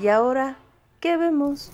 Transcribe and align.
¿Y 0.00 0.06
ahora 0.06 0.56
qué 1.00 1.16
vemos? 1.16 1.72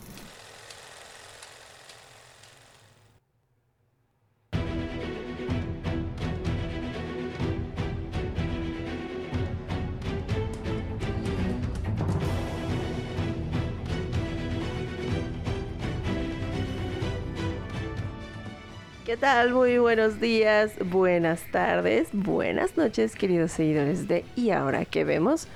¿Qué 19.04 19.18
tal? 19.18 19.52
Muy 19.52 19.76
buenos 19.76 20.18
días, 20.18 20.72
buenas 20.86 21.42
tardes, 21.52 22.08
buenas 22.14 22.78
noches, 22.78 23.16
queridos 23.16 23.52
seguidores 23.52 24.08
de 24.08 24.24
¿Y 24.34 24.48
ahora 24.48 24.86
qué 24.86 25.04
vemos? 25.04 25.46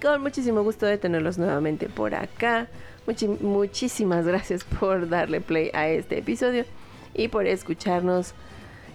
Con 0.00 0.22
muchísimo 0.22 0.62
gusto 0.62 0.86
de 0.86 0.96
tenerlos 0.96 1.38
nuevamente 1.38 1.88
por 1.88 2.14
acá. 2.14 2.68
Muchísimas 3.40 4.26
gracias 4.26 4.64
por 4.64 5.08
darle 5.08 5.40
play 5.40 5.70
a 5.74 5.88
este 5.88 6.18
episodio 6.18 6.64
y 7.14 7.28
por 7.28 7.46
escucharnos 7.46 8.34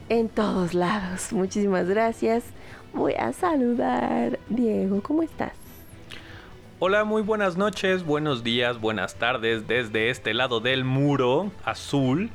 en 0.09 0.29
todos 0.29 0.73
lados. 0.73 1.33
Muchísimas 1.33 1.89
gracias. 1.89 2.43
Voy 2.93 3.13
a 3.13 3.33
saludar. 3.33 4.39
Diego, 4.49 5.01
¿cómo 5.01 5.23
estás? 5.23 5.53
Hola, 6.79 7.05
muy 7.05 7.21
buenas 7.21 7.55
noches, 7.55 8.05
buenos 8.05 8.43
días, 8.43 8.79
buenas 8.79 9.15
tardes 9.15 9.67
desde 9.67 10.09
este 10.09 10.33
lado 10.33 10.59
del 10.59 10.83
muro 10.83 11.49
azul, 11.63 12.29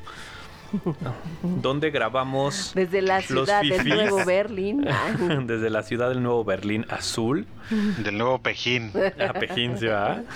donde 1.43 1.91
grabamos 1.91 2.73
Desde 2.75 3.03
la 3.03 3.21
ciudad 3.21 3.63
del. 3.63 3.89
Nuevo 3.89 4.25
Berlín. 4.25 4.87
Ah, 4.89 5.15
desde 5.45 5.71
la 5.71 5.83
ciudad 5.83 6.09
del 6.09 6.23
Nuevo 6.23 6.45
Berlín 6.45 6.87
azul, 6.89 7.47
Del 7.71 8.17
nuevo 8.19 8.39
Pejín. 8.39 8.93
a 9.19 9.33
Pejín, 9.33 9.79
¿sí, 9.79 9.87
va? 9.87 10.23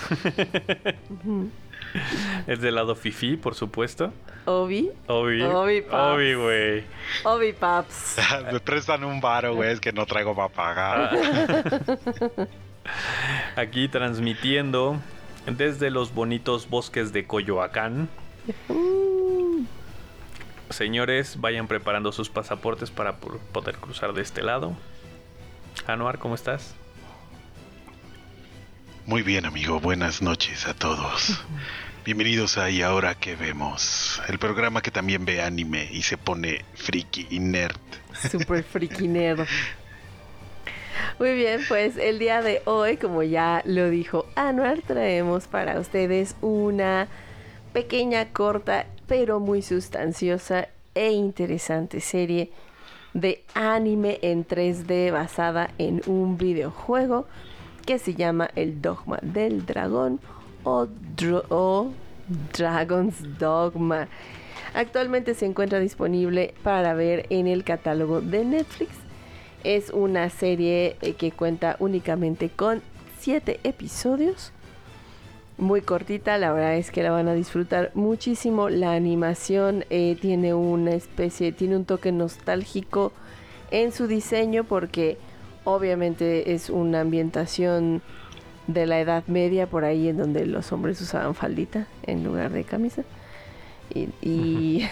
Es 2.47 2.59
del 2.59 2.75
lado 2.75 2.95
fifi, 2.95 3.37
por 3.37 3.53
supuesto. 3.53 4.11
Obi. 4.45 4.89
Obi. 5.07 5.41
Obi, 5.43 5.81
paps. 5.81 6.15
Obi, 6.15 6.33
güey. 6.33 6.83
Obi 7.23 7.53
Paps. 7.53 8.17
Me 8.51 8.59
prestan 8.59 9.03
un 9.03 9.21
varo, 9.21 9.55
güey, 9.55 9.71
es 9.71 9.79
que 9.79 9.91
no 9.91 10.05
traigo 10.05 10.35
para 10.35 10.49
pagar. 10.49 11.17
Aquí 13.55 13.87
transmitiendo 13.87 14.97
desde 15.45 15.91
los 15.91 16.13
bonitos 16.13 16.69
bosques 16.69 17.13
de 17.13 17.25
Coyoacán. 17.25 18.09
Señores, 20.73 21.39
vayan 21.39 21.67
preparando 21.67 22.11
sus 22.11 22.29
pasaportes 22.29 22.89
para 22.89 23.17
po- 23.17 23.37
poder 23.51 23.75
cruzar 23.77 24.13
de 24.13 24.23
este 24.23 24.41
lado. 24.41 24.75
Anuar, 25.85 26.17
¿cómo 26.17 26.33
estás? 26.33 26.73
Muy 29.05 29.21
bien, 29.21 29.45
amigo, 29.45 29.79
buenas 29.79 30.23
noches 30.23 30.65
a 30.67 30.73
todos. 30.73 31.39
Bienvenidos 32.05 32.57
a 32.57 32.71
Y 32.71 32.81
ahora 32.81 33.13
que 33.13 33.35
vemos, 33.35 34.19
el 34.27 34.39
programa 34.39 34.81
que 34.81 34.89
también 34.89 35.25
ve 35.25 35.43
anime 35.43 35.87
y 35.91 36.01
se 36.01 36.17
pone 36.17 36.65
friki 36.73 37.27
y 37.29 37.39
nerd. 37.39 37.77
Super 38.31 38.63
freaky 38.63 39.07
nerd. 39.07 39.45
Muy 41.19 41.35
bien, 41.35 41.61
pues 41.67 41.97
el 41.97 42.17
día 42.17 42.41
de 42.41 42.63
hoy, 42.65 42.97
como 42.97 43.21
ya 43.21 43.61
lo 43.65 43.91
dijo 43.91 44.25
Anuar, 44.35 44.81
traemos 44.81 45.45
para 45.45 45.79
ustedes 45.79 46.35
una 46.41 47.07
pequeña, 47.73 48.29
corta, 48.33 48.87
pero 49.07 49.39
muy 49.39 49.61
sustanciosa 49.61 50.69
e 50.95 51.11
interesante 51.11 51.99
serie 51.99 52.51
de 53.13 53.43
anime 53.53 54.19
en 54.21 54.45
3D 54.45 55.11
basada 55.11 55.69
en 55.77 56.01
un 56.07 56.37
videojuego 56.37 57.25
que 57.85 57.99
se 57.99 58.15
llama 58.15 58.49
El 58.55 58.81
Dogma 58.81 59.19
del 59.21 59.65
Dragón 59.65 60.19
o, 60.63 60.87
Dragon's 62.53 63.37
Dogma. 63.37 64.07
Actualmente 64.73 65.33
se 65.35 65.45
encuentra 65.45 65.79
disponible 65.79 66.53
para 66.63 66.93
ver 66.93 67.25
en 67.29 67.47
el 67.47 67.63
catálogo 67.63 68.21
de 68.21 68.45
Netflix. 68.45 68.91
Es 69.63 69.89
una 69.91 70.29
serie 70.29 70.95
eh, 71.01 71.13
que 71.13 71.31
cuenta 71.31 71.75
únicamente 71.79 72.49
con 72.49 72.81
7 73.19 73.59
episodios. 73.63 74.51
Muy 75.63 75.79
cortita, 75.79 76.37
la 76.37 76.51
verdad 76.51 76.75
es 76.75 76.91
que 76.91 77.03
la 77.03 77.11
van 77.11 77.29
a 77.29 77.33
disfrutar 77.33 77.91
muchísimo. 77.93 78.67
La 78.67 78.91
animación 78.91 79.85
eh, 79.89 80.17
tiene 80.19 80.53
una 80.53 80.91
especie, 80.91 81.53
tiene 81.53 81.77
un 81.77 81.85
toque 81.85 82.11
nostálgico 82.11 83.13
en 83.71 83.93
su 83.93 84.07
diseño 84.07 84.65
porque 84.65 85.17
obviamente 85.63 86.53
es 86.53 86.69
una 86.69 86.99
ambientación 86.99 88.01
de 88.67 88.85
la 88.87 88.99
Edad 88.99 89.23
Media 89.27 89.65
por 89.65 89.85
ahí 89.85 90.09
en 90.09 90.17
donde 90.17 90.45
los 90.45 90.69
hombres 90.73 90.99
usaban 90.99 91.33
faldita 91.33 91.87
en 92.05 92.25
lugar 92.25 92.51
de 92.51 92.65
camisa. 92.65 93.03
Y, 93.89 94.09
y, 94.21 94.85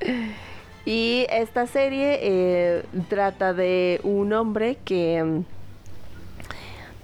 y 0.86 1.26
esta 1.28 1.66
serie 1.66 2.20
eh, 2.22 2.84
trata 3.10 3.52
de 3.52 4.00
un 4.02 4.32
hombre 4.32 4.78
que 4.82 5.22
mm, 5.22 5.59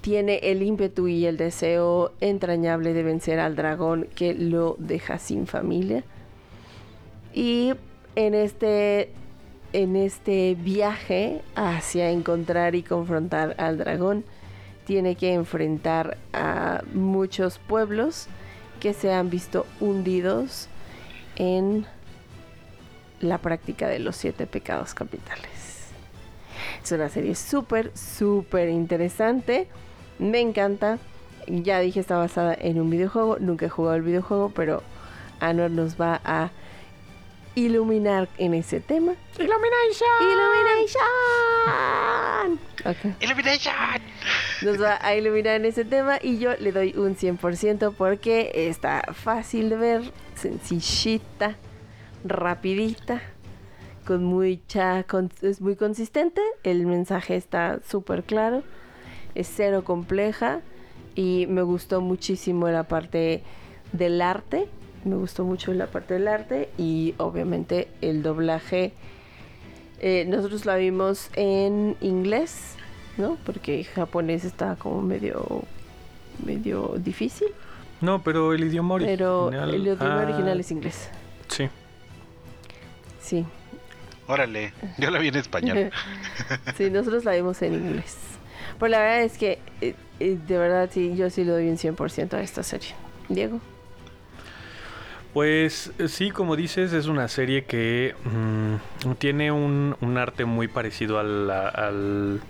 tiene 0.07 0.39
el 0.45 0.63
ímpetu 0.63 1.09
y 1.09 1.27
el 1.27 1.37
deseo 1.37 2.13
entrañable 2.21 2.93
de 2.93 3.03
vencer 3.03 3.41
al 3.41 3.57
dragón 3.57 4.07
que 4.15 4.35
lo 4.35 4.77
deja 4.79 5.19
sin 5.19 5.49
familia. 5.49 6.05
Y 7.35 7.75
en 8.15 8.35
este, 8.35 9.11
en 9.73 9.97
este 9.97 10.55
viaje 10.55 11.43
hacia 11.57 12.11
encontrar 12.11 12.77
y 12.77 12.85
confrontar 12.85 13.57
al 13.59 13.79
dragón, 13.79 14.25
tiene 14.85 15.17
que 15.17 15.35
enfrentar 15.35 16.19
a 16.33 16.85
muchos 16.95 17.59
pueblos 17.59 18.29
que 18.79 18.95
se 18.95 19.13
han 19.13 19.29
visto 19.29 19.67
hundidos 19.81 20.69
en 21.35 21.85
la 23.19 23.39
práctica 23.39 23.89
de 23.89 23.99
los 23.99 24.15
siete 24.15 24.47
pecados 24.47 24.95
capitales. 24.95 25.89
Es 26.85 26.93
una 26.93 27.09
serie 27.09 27.35
súper, 27.35 27.91
súper 27.97 28.69
interesante. 28.69 29.67
Me 30.19 30.41
encanta. 30.41 30.99
Ya 31.49 31.79
dije, 31.81 32.01
está 32.01 32.17
basada 32.19 32.55
en 32.59 32.81
un 32.81 32.91
videojuego. 32.91 33.39
Nunca 33.39 33.67
he 33.67 33.69
jugado 33.69 33.97
el 33.97 34.03
videojuego, 34.03 34.51
pero 34.51 34.83
Anor 35.41 35.71
nos 35.71 36.01
va 36.01 36.21
a 36.25 36.51
iluminar 37.55 38.29
en 38.39 38.55
ese 38.55 38.81
tema. 38.81 39.15
¡Illumination! 39.39 40.89
Ok. 42.85 43.23
¡Illumination! 43.23 43.75
Nos 44.63 44.81
va 44.83 44.99
a 45.01 45.15
iluminar 45.15 45.57
en 45.57 45.65
ese 45.67 45.85
tema 45.85 46.19
y 46.23 46.39
yo 46.39 46.55
le 46.59 46.73
doy 46.73 46.95
un 46.97 47.17
100% 47.17 47.95
porque 47.97 48.51
está 48.55 49.03
fácil 49.13 49.71
de 49.71 49.77
ver, 49.77 50.03
sencillita, 50.35 51.57
rapidita, 52.25 53.23
con 54.07 54.25
mucha, 54.25 55.03
con- 55.05 55.31
es 55.43 55.61
muy 55.61 55.77
consistente, 55.77 56.41
el 56.63 56.87
mensaje 56.87 57.37
está 57.37 57.81
súper 57.89 58.23
claro, 58.25 58.63
es 59.37 59.51
cero 59.55 59.85
compleja 59.85 60.61
y 61.15 61.47
me 61.49 61.63
gustó 61.63 62.01
muchísimo 62.01 62.69
la 62.69 62.85
parte 62.85 63.43
del 63.93 64.21
arte, 64.21 64.67
me 65.05 65.17
gustó 65.17 65.45
mucho 65.45 65.73
la 65.73 65.87
parte 65.87 66.15
del 66.15 66.29
arte 66.29 66.69
y 66.79 67.15
obviamente 67.19 67.89
el 68.01 68.23
doblaje. 68.23 68.93
eh, 70.01 70.25
nosotros 70.29 70.67
la 70.67 70.77
vimos 70.77 71.31
en 71.37 71.97
inglés, 72.01 72.75
¿no? 73.17 73.39
Porque 73.47 73.83
japonés 73.85 74.45
está 74.45 74.77
como 74.77 75.01
medio 75.03 75.63
medio 76.45 76.97
difícil, 76.99 77.49
No, 78.03 78.23
pero 78.23 78.53
el 78.53 78.65
idioma 78.65 78.97
original. 78.97 79.17
pero 79.17 79.51
el 79.73 79.81
idioma 79.81 80.21
Ah, 80.21 80.25
original 80.25 80.61
es 80.61 80.71
inglés. 80.71 81.09
Sí. 81.49 81.69
Sí. 83.23 83.47
Órale, 84.29 84.73
yo 84.99 85.11
la 85.11 85.19
vi 85.19 85.29
en 85.29 85.37
español. 85.37 85.91
sí, 86.77 86.91
nosotros 86.91 87.25
la 87.25 87.33
vimos 87.33 87.63
en 87.63 87.73
inglés. 87.75 88.17
Pero 88.79 88.91
la 88.91 88.99
verdad 88.99 89.23
es 89.23 89.39
que 89.39 89.59
eh, 89.81 89.95
eh, 90.21 90.39
de 90.47 90.59
verdad 90.59 90.91
sí, 90.93 91.15
yo 91.17 91.31
sí 91.31 91.45
le 91.45 91.53
doy 91.53 91.69
un 91.69 91.77
100% 91.77 92.35
a 92.35 92.41
esta 92.41 92.63
serie. 92.63 92.95
Diego. 93.29 93.61
Pues 95.33 95.93
eh, 95.99 96.09
sí, 96.09 96.31
como 96.31 96.57
dices, 96.57 96.93
es 96.93 97.07
una 97.07 97.29
serie 97.29 97.65
que 97.65 98.15
mm, 98.25 99.13
tiene 99.19 99.53
un, 99.53 99.95
arte 100.17 100.45
muy 100.45 100.69
parecido 100.69 101.19
al, 101.19 102.41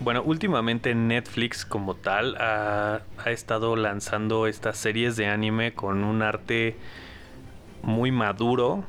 Bueno, 0.00 0.22
últimamente 0.22 0.94
Netflix 0.94 1.64
como 1.64 1.94
tal 1.94 2.36
ha 2.36 3.02
estado 3.26 3.74
lanzando 3.76 4.46
estas 4.46 4.76
series 4.78 5.16
de 5.16 5.26
anime 5.26 5.72
con 5.74 6.04
un 6.04 6.22
arte 6.22 6.76
muy 7.82 8.12
maduro, 8.12 8.84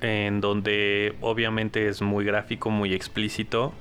en 0.00 0.40
donde 0.40 1.14
obviamente 1.20 1.88
es 1.88 2.02
muy 2.02 2.24
gráfico, 2.24 2.70
muy 2.70 2.94
explícito. 2.94 3.72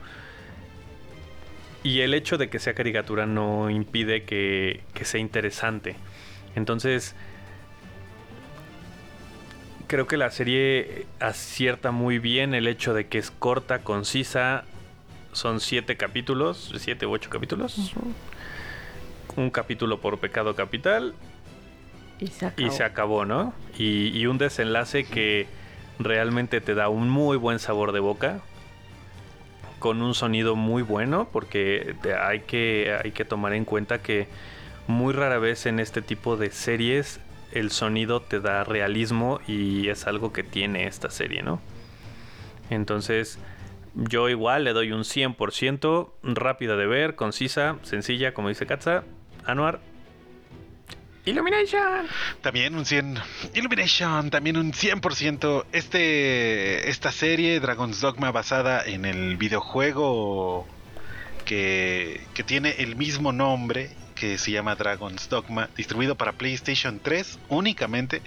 Y 1.83 2.01
el 2.01 2.13
hecho 2.13 2.37
de 2.37 2.49
que 2.49 2.59
sea 2.59 2.73
caricatura 2.73 3.25
no 3.25 3.69
impide 3.69 4.23
que, 4.23 4.81
que 4.93 5.05
sea 5.05 5.19
interesante. 5.21 5.95
Entonces, 6.55 7.15
creo 9.87 10.05
que 10.07 10.17
la 10.17 10.29
serie 10.29 11.07
acierta 11.19 11.91
muy 11.91 12.19
bien 12.19 12.53
el 12.53 12.67
hecho 12.67 12.93
de 12.93 13.07
que 13.07 13.17
es 13.17 13.31
corta, 13.31 13.79
concisa. 13.79 14.65
Son 15.31 15.59
siete 15.59 15.95
capítulos, 15.95 16.71
siete 16.77 17.05
u 17.05 17.11
ocho 17.11 17.29
capítulos. 17.29 17.93
Un 19.35 19.49
capítulo 19.51 20.01
por 20.01 20.19
pecado 20.19 20.55
capital 20.55 21.13
Y 22.19 22.27
se 22.27 22.45
acabó. 22.47 22.67
y 22.67 22.71
se 22.71 22.83
acabó, 22.83 23.25
¿no? 23.25 23.53
Y, 23.77 24.07
y 24.17 24.25
un 24.25 24.37
desenlace 24.37 25.05
que 25.05 25.47
realmente 25.97 26.61
te 26.61 26.73
da 26.75 26.89
un 26.89 27.09
muy 27.09 27.37
buen 27.37 27.59
sabor 27.59 27.91
de 27.91 27.99
boca. 27.99 28.41
Con 29.79 30.01
un 30.01 30.13
sonido 30.13 30.55
muy 30.55 30.83
bueno. 30.83 31.29
Porque 31.31 31.95
hay, 32.21 32.41
que, 32.41 32.97
hay 33.03 33.11
que 33.11 33.25
tomar 33.25 33.53
en 33.53 33.65
cuenta 33.65 34.01
que 34.01 34.27
muy 34.87 35.13
rara 35.13 35.39
vez 35.39 35.65
en 35.65 35.79
este 35.79 36.01
tipo 36.01 36.37
de 36.37 36.51
series 36.51 37.19
el 37.51 37.71
sonido 37.71 38.21
te 38.21 38.39
da 38.39 38.63
realismo. 38.63 39.39
Y 39.47 39.89
es 39.89 40.07
algo 40.07 40.31
que 40.33 40.43
tiene 40.43 40.87
esta 40.87 41.09
serie, 41.09 41.41
¿no? 41.41 41.61
Entonces, 42.69 43.39
yo 43.95 44.29
igual 44.29 44.63
le 44.63 44.73
doy 44.73 44.91
un 44.91 45.01
100%. 45.01 46.11
Rápida 46.23 46.75
de 46.75 46.85
ver, 46.85 47.15
concisa, 47.15 47.77
sencilla, 47.83 48.33
como 48.33 48.49
dice 48.49 48.65
Katza. 48.65 49.03
Anuar. 49.45 49.79
Illumination. 51.29 52.07
También 52.41 52.75
un 52.75 52.85
100. 52.85 53.17
Illumination, 53.53 54.29
también 54.29 54.57
un 54.57 54.71
100%. 54.71 55.65
Este, 55.71 56.89
esta 56.89 57.11
serie, 57.11 57.59
Dragon's 57.59 58.01
Dogma, 58.01 58.31
basada 58.31 58.83
en 58.85 59.05
el 59.05 59.37
videojuego 59.37 60.67
que, 61.45 62.21
que 62.33 62.43
tiene 62.43 62.75
el 62.79 62.95
mismo 62.95 63.31
nombre, 63.31 63.91
que 64.15 64.37
se 64.37 64.51
llama 64.51 64.75
Dragon's 64.75 65.29
Dogma, 65.29 65.69
distribuido 65.77 66.15
para 66.15 66.33
PlayStation 66.33 66.99
3 66.99 67.39
únicamente, 67.47 68.21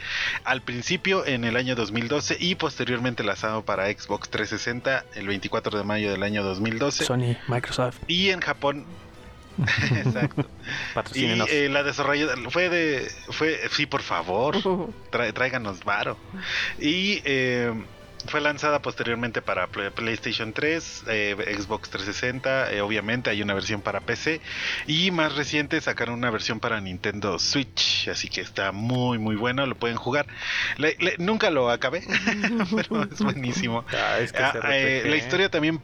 al 0.45 0.63
principio 0.63 1.27
en 1.27 1.45
el 1.45 1.57
año 1.57 1.75
2012 1.75 2.39
y 2.41 2.55
posteriormente 2.55 3.23
lanzado 3.23 3.63
para 3.63 3.87
Xbox 3.87 4.31
360 4.31 5.05
el 5.15 5.27
24 5.27 5.79
de 5.79 5.85
mayo 5.85 6.11
del 6.11 6.23
año 6.23 6.43
2012. 6.43 7.05
Sony, 7.05 7.37
Microsoft, 7.49 7.99
Y 8.07 8.31
en 8.31 8.41
Japón... 8.41 8.87
Exacto. 9.97 10.49
Y 11.15 11.25
eh, 11.49 11.69
la 11.69 11.83
desarrolladora 11.83 12.51
fue 12.51 12.69
de. 12.69 13.11
fue 13.31 13.61
Sí, 13.71 13.87
por 13.87 14.03
favor. 14.03 14.57
Tra- 15.11 15.33
tráiganos 15.33 15.85
varo. 15.85 16.19
Y 16.79 17.21
eh, 17.25 17.73
fue 18.27 18.41
lanzada 18.41 18.81
posteriormente 18.81 19.43
para 19.43 19.67
Play- 19.67 19.91
PlayStation 19.91 20.53
3, 20.53 21.05
eh, 21.09 21.57
Xbox 21.59 21.91
360. 21.91 22.73
eh, 22.73 22.81
obviamente 22.81 23.31
hay 23.31 23.43
una 23.43 23.53
versión 23.55 23.83
para 23.83 24.01
PC. 24.01 24.41
Y 24.87 25.11
más 25.11 25.35
reciente 25.35 25.81
sacaron 25.81 26.15
una 26.15 26.31
versión 26.31 26.61
para 26.61 26.81
Nintendo 26.81 27.39
Switch. 27.39 28.09
Así 28.09 28.29
que 28.29 28.41
está 28.41 28.73
muy, 28.73 29.19
muy 29.19 29.37
bueno. 29.37 29.67
Lo 29.67 29.75
pueden 29.75 29.97
jugar. 29.97 30.27
Le- 30.77 30.97
le- 31.01 31.17
nunca 31.19 31.51
lo 31.51 31.71
acabé, 31.71 32.03
pero 32.77 33.03
es 33.03 33.19
buenísimo. 33.19 33.85
Ah, 33.93 34.19
es 34.21 34.33
que 34.33 34.43
Ah, 34.43 34.55
eh, 34.71 35.03
la 35.07 35.17
historia 35.17 35.49
también 35.51 35.81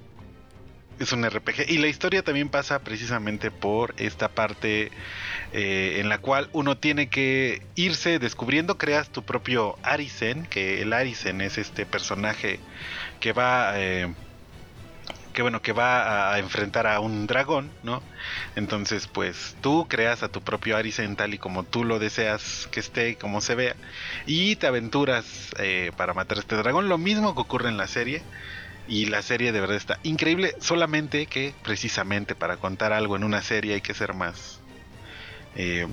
es 0.98 1.12
un 1.12 1.24
RPG 1.24 1.68
y 1.68 1.78
la 1.78 1.88
historia 1.88 2.22
también 2.22 2.48
pasa 2.48 2.80
precisamente 2.80 3.50
por 3.50 3.94
esta 3.98 4.28
parte 4.28 4.90
eh, 5.52 5.96
en 6.00 6.08
la 6.08 6.18
cual 6.18 6.48
uno 6.52 6.76
tiene 6.76 7.08
que 7.08 7.62
irse 7.74 8.18
descubriendo, 8.18 8.78
creas 8.78 9.10
tu 9.10 9.22
propio 9.22 9.78
Arisen, 9.82 10.46
que 10.46 10.82
el 10.82 10.92
Arisen 10.92 11.40
es 11.40 11.58
este 11.58 11.86
personaje 11.86 12.60
que 13.20 13.32
va 13.32 13.72
eh, 13.76 14.12
que 15.38 15.42
bueno, 15.42 15.62
que 15.62 15.72
va 15.72 16.32
a, 16.32 16.38
enfrentar 16.40 16.88
a 16.88 16.98
un 16.98 17.28
dragón, 17.28 17.70
¿no? 17.84 18.02
Entonces, 18.56 19.06
pues 19.06 19.54
tú 19.60 19.86
creas 19.88 20.24
a 20.24 20.28
tu 20.28 20.40
propio 20.40 20.76
Arisen 20.76 21.14
tal 21.14 21.32
y 21.32 21.38
como 21.38 21.62
tú 21.62 21.84
lo 21.84 22.00
deseas 22.00 22.68
que 22.72 22.80
esté, 22.80 23.14
como 23.14 23.40
se 23.40 23.54
vea, 23.54 23.76
y 24.26 24.56
te 24.56 24.66
aventuras 24.66 25.52
eh, 25.60 25.92
para 25.96 26.12
matar 26.12 26.38
a 26.38 26.40
este 26.40 26.56
dragón. 26.56 26.88
Lo 26.88 26.98
mismo 26.98 27.36
que 27.36 27.40
ocurre 27.42 27.68
en 27.68 27.76
la 27.76 27.86
serie. 27.86 28.24
Y 28.88 29.06
la 29.06 29.20
serie 29.20 29.52
de 29.52 29.60
verdad 29.60 29.76
está 29.76 29.98
increíble, 30.02 30.54
solamente 30.60 31.26
que 31.26 31.54
precisamente 31.62 32.34
para 32.34 32.56
contar 32.56 32.92
algo 32.94 33.16
en 33.16 33.24
una 33.24 33.42
serie 33.42 33.74
hay 33.74 33.80
que 33.82 33.92
ser 33.92 34.14
más, 34.14 34.60
eh, 35.56 35.86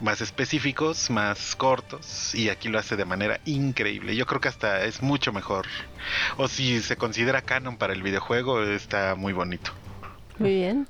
más 0.00 0.20
específicos, 0.20 1.10
más 1.10 1.56
cortos, 1.56 2.32
y 2.34 2.48
aquí 2.48 2.68
lo 2.68 2.78
hace 2.78 2.94
de 2.94 3.04
manera 3.04 3.40
increíble. 3.44 4.14
Yo 4.14 4.26
creo 4.26 4.40
que 4.40 4.48
hasta 4.48 4.84
es 4.84 5.02
mucho 5.02 5.32
mejor. 5.32 5.66
O 6.36 6.46
si 6.46 6.80
se 6.80 6.96
considera 6.96 7.42
canon 7.42 7.76
para 7.76 7.92
el 7.92 8.04
videojuego, 8.04 8.62
está 8.62 9.16
muy 9.16 9.32
bonito. 9.32 9.72
Muy 10.38 10.54
bien. 10.54 10.88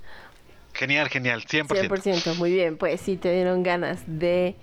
Genial, 0.74 1.08
genial, 1.08 1.44
100%. 1.44 1.88
100%, 1.88 2.36
muy 2.36 2.52
bien. 2.52 2.76
Pues 2.76 3.00
si 3.00 3.16
te 3.16 3.32
dieron 3.32 3.62
ganas 3.62 4.00
de 4.06 4.54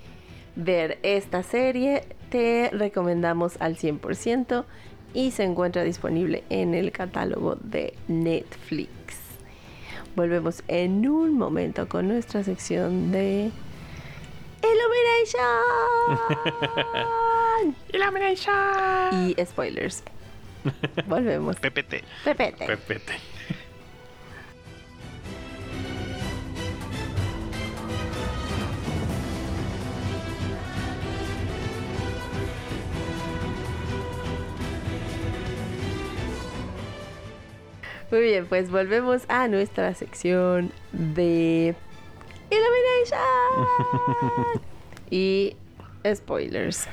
ver 0.55 0.99
esta 1.03 1.43
serie, 1.43 2.03
te 2.29 2.69
recomendamos 2.73 3.57
al 3.59 3.77
100% 3.77 4.65
y 5.13 5.31
se 5.31 5.43
encuentra 5.43 5.83
disponible 5.83 6.43
en 6.49 6.73
el 6.73 6.91
catálogo 6.91 7.55
de 7.55 7.93
Netflix. 8.07 8.89
Volvemos 10.15 10.63
en 10.67 11.07
un 11.07 11.37
momento 11.37 11.87
con 11.87 12.07
nuestra 12.07 12.43
sección 12.43 13.11
de 13.11 13.51
Illumination 14.63 16.19
Illumination. 17.93 19.29
y 19.29 19.45
spoilers. 19.45 20.03
Volvemos. 21.07 21.55
PPT. 21.57 22.03
Pepete. 22.25 22.65
Pepete. 22.65 23.13
Muy 38.11 38.21
bien, 38.21 38.47
pues 38.47 38.71
volvemos 38.71 39.21
a 39.27 39.47
nuestra 39.47 39.93
sección 39.93 40.71
de 40.91 41.75
Illumination 42.49 44.61
y 45.11 45.55
spoilers. 46.11 46.87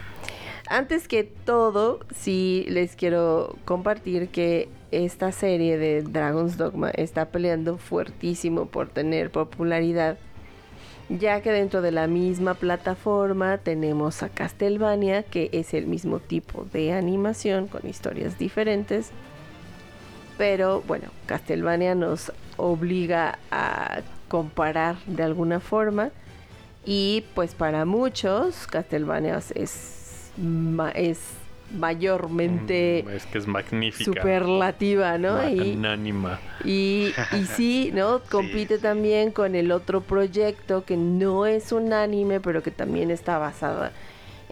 Antes 0.69 1.09
que 1.09 1.25
todo, 1.25 2.01
sí 2.15 2.67
les 2.69 2.97
quiero 2.97 3.57
compartir 3.65 4.29
que 4.29 4.69
esta 4.91 5.33
serie 5.33 5.79
de 5.79 6.03
Dragon's 6.03 6.59
Dogma 6.59 6.91
está 6.91 7.31
peleando 7.31 7.79
fuertísimo 7.79 8.67
por 8.67 8.91
tener 8.91 9.31
popularidad, 9.31 10.19
ya 11.09 11.41
que 11.41 11.51
dentro 11.51 11.81
de 11.81 11.93
la 11.93 12.09
misma 12.09 12.53
plataforma 12.55 13.57
tenemos 13.57 14.23
a 14.23 14.29
Castlevania, 14.29 15.23
que 15.23 15.49
es 15.53 15.73
el 15.73 15.87
mismo 15.87 16.19
tipo 16.19 16.67
de 16.75 16.93
animación 16.93 17.69
con 17.69 17.89
historias 17.89 18.39
diferentes. 18.39 19.13
Pero 20.39 20.83
bueno, 20.83 21.09
Castlevania 21.27 21.95
nos 21.95 22.33
obliga 22.57 23.39
a 23.51 24.01
comparar 24.29 24.97
de 25.07 25.23
alguna 25.23 25.61
forma. 25.61 26.11
Y 26.85 27.25
pues 27.35 27.55
para 27.55 27.85
muchos, 27.85 28.67
Castlevania 28.67 29.41
es, 29.55 30.31
ma- 30.37 30.91
es 30.91 31.19
mayormente 31.75 33.03
Mm, 33.07 33.11
Es 33.11 33.27
que 33.27 33.39
es 33.39 33.47
magnífica. 33.47 34.05
superlativa, 34.13 35.19
¿no? 35.19 35.35
Magnánima. 35.35 36.39
y, 36.63 37.15
y 37.33 37.47
sí, 37.47 37.91
¿no? 37.95 38.21
Compite 38.31 38.79
también 38.79 39.33
con 39.33 39.55
el 39.57 39.73
otro 39.73 40.01
proyecto 40.03 40.85
que 40.85 40.97
no 40.97 41.47
es 41.47 41.73
un 41.73 41.93
anime, 41.93 42.41
pero 42.41 42.63
que 42.63 42.71
también 42.71 43.11
está 43.11 43.39
basada 43.39 43.91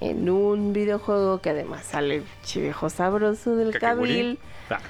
en 0.00 0.28
un 0.28 0.72
videojuego 0.72 1.40
que 1.40 1.50
además 1.50 1.84
sale 1.84 2.16
el 2.16 2.24
viejo 2.62 2.90
sabroso 2.90 3.54
del 3.54 3.70
Kakegurui. 3.72 4.08
Cabil 4.14 4.38
Ah, 4.70 4.80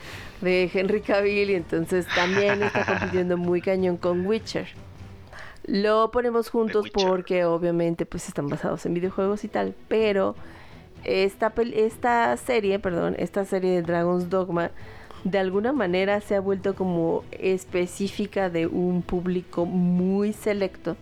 de 0.41 0.71
Henry 0.73 1.01
Cavill 1.01 1.51
y 1.51 1.55
entonces 1.55 2.07
también 2.15 2.63
está 2.63 2.85
compitiendo 2.99 3.37
muy 3.37 3.61
cañón 3.61 3.97
con 3.97 4.27
Witcher. 4.27 4.69
Lo 5.67 6.11
ponemos 6.11 6.51
juntos 6.51 6.91
porque 6.93 7.45
obviamente 7.45 8.05
pues 8.05 8.29
están 8.29 8.49
basados 8.49 8.85
en 8.85 8.95
videojuegos 8.95 9.45
y 9.45 9.49
tal, 9.49 9.75
pero 9.89 10.37
esta, 11.05 11.53
esta 11.75 12.37
serie, 12.37 12.79
perdón, 12.79 13.17
esta 13.19 13.45
serie 13.45 13.71
de 13.73 13.83
Dragon's 13.83 14.29
Dogma 14.29 14.71
de 15.25 15.39
alguna 15.39 15.73
manera 15.73 16.21
se 16.21 16.37
ha 16.37 16.41
vuelto 16.41 16.75
como 16.75 17.25
específica 17.31 18.51
de 18.51 18.67
un 18.67 19.01
público 19.01 19.65
muy 19.65 20.35
selecto 20.35 20.97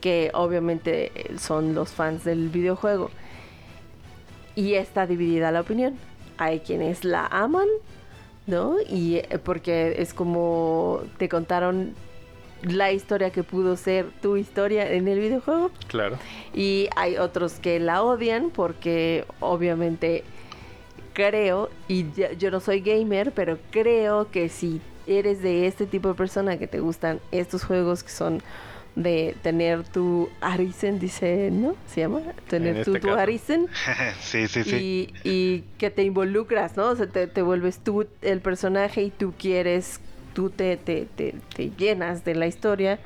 que 0.00 0.30
obviamente 0.32 1.12
eh, 1.14 1.38
son 1.38 1.74
los 1.74 1.90
fans 1.90 2.24
del 2.24 2.48
videojuego. 2.48 3.10
Y 4.56 4.74
está 4.74 5.06
dividida 5.06 5.52
la 5.52 5.60
opinión. 5.60 5.96
Hay 6.38 6.60
quienes 6.60 7.04
la 7.04 7.26
aman 7.26 7.68
¿no? 8.50 8.76
Y 8.88 9.16
eh, 9.16 9.38
porque 9.42 9.94
es 9.98 10.12
como 10.12 11.00
te 11.16 11.28
contaron 11.28 11.94
la 12.62 12.92
historia 12.92 13.30
que 13.30 13.42
pudo 13.42 13.76
ser 13.76 14.06
tu 14.20 14.36
historia 14.36 14.92
en 14.92 15.08
el 15.08 15.18
videojuego. 15.18 15.70
Claro. 15.88 16.18
Y 16.52 16.88
hay 16.96 17.16
otros 17.16 17.54
que 17.54 17.80
la 17.80 18.02
odian 18.02 18.50
porque 18.50 19.24
obviamente 19.40 20.24
creo, 21.14 21.70
y 21.88 22.10
ya- 22.12 22.32
yo 22.32 22.50
no 22.50 22.60
soy 22.60 22.80
gamer, 22.80 23.32
pero 23.32 23.58
creo 23.70 24.30
que 24.30 24.48
si 24.48 24.80
eres 25.06 25.42
de 25.42 25.66
este 25.66 25.86
tipo 25.86 26.08
de 26.08 26.14
persona 26.14 26.58
que 26.58 26.66
te 26.66 26.80
gustan 26.80 27.20
estos 27.32 27.64
juegos 27.64 28.02
que 28.02 28.10
son 28.10 28.42
de 28.96 29.36
tener 29.42 29.84
tu 29.84 30.28
Arisen, 30.40 30.98
dice, 30.98 31.50
¿no? 31.52 31.74
¿Se 31.86 32.00
llama? 32.00 32.20
Tener 32.48 32.76
En 32.78 32.84
tu, 32.84 32.90
este 32.96 33.00
tu 33.00 33.08
caso. 33.08 33.20
Arisen 33.20 33.66
sí, 34.20 34.46
sí, 34.48 34.64
sí. 34.64 34.76
y, 35.24 35.28
y 35.28 35.64
que 35.78 35.90
te 35.90 36.02
involucras, 36.02 36.76
¿no? 36.76 36.88
O 36.88 36.96
sea, 36.96 37.06
te, 37.06 37.26
te 37.26 37.42
vuelves 37.42 37.78
tú 37.78 38.06
el 38.22 38.40
personaje 38.40 39.02
y 39.02 39.10
tú 39.10 39.32
quieres, 39.38 40.00
tú 40.34 40.50
te, 40.50 40.76
te, 40.76 41.06
te, 41.16 41.34
te 41.54 41.70
llenas 41.78 42.24
de 42.24 42.34
la 42.34 42.46
historia 42.46 42.98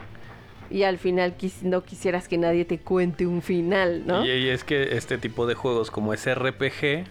y 0.71 0.85
al 0.85 0.99
final 0.99 1.37
quis- 1.37 1.62
no 1.62 1.85
quisieras 1.85 2.26
que 2.29 2.38
nadie 2.38 2.64
te 2.64 2.79
cuente 2.79 3.26
un 3.26 3.43
final, 3.43 4.05
¿no? 4.07 4.25
Y, 4.25 4.31
y 4.31 4.49
es 4.49 4.64
que 4.64 4.97
este 4.97 5.19
tipo 5.19 5.47
de 5.47 5.55
juegos 5.55 5.91
como 5.91 6.14
es 6.14 6.26
RPG, 6.26 7.05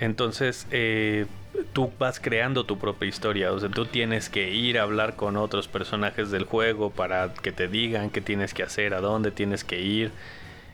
entonces 0.00 0.66
eh, 0.72 1.26
tú 1.72 1.90
vas 1.98 2.20
creando 2.20 2.64
tu 2.64 2.78
propia 2.78 3.08
historia. 3.08 3.52
O 3.52 3.58
sea, 3.58 3.68
tú 3.68 3.86
tienes 3.86 4.28
que 4.28 4.50
ir 4.50 4.78
a 4.78 4.82
hablar 4.82 5.16
con 5.16 5.36
otros 5.36 5.68
personajes 5.68 6.30
del 6.30 6.44
juego 6.44 6.90
para 6.90 7.32
que 7.34 7.52
te 7.52 7.68
digan 7.68 8.10
qué 8.10 8.20
tienes 8.20 8.54
que 8.54 8.62
hacer, 8.62 8.94
a 8.94 9.00
dónde 9.00 9.30
tienes 9.30 9.64
que 9.64 9.80
ir. 9.80 10.12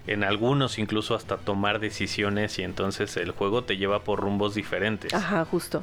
En 0.06 0.24
algunos 0.24 0.78
incluso 0.78 1.14
hasta 1.14 1.36
tomar 1.36 1.78
decisiones 1.78 2.58
y 2.58 2.62
entonces 2.62 3.16
el 3.16 3.30
juego 3.30 3.62
te 3.64 3.76
lleva 3.76 4.02
por 4.02 4.20
rumbos 4.20 4.54
diferentes. 4.54 5.14
Ajá, 5.14 5.44
justo. 5.44 5.82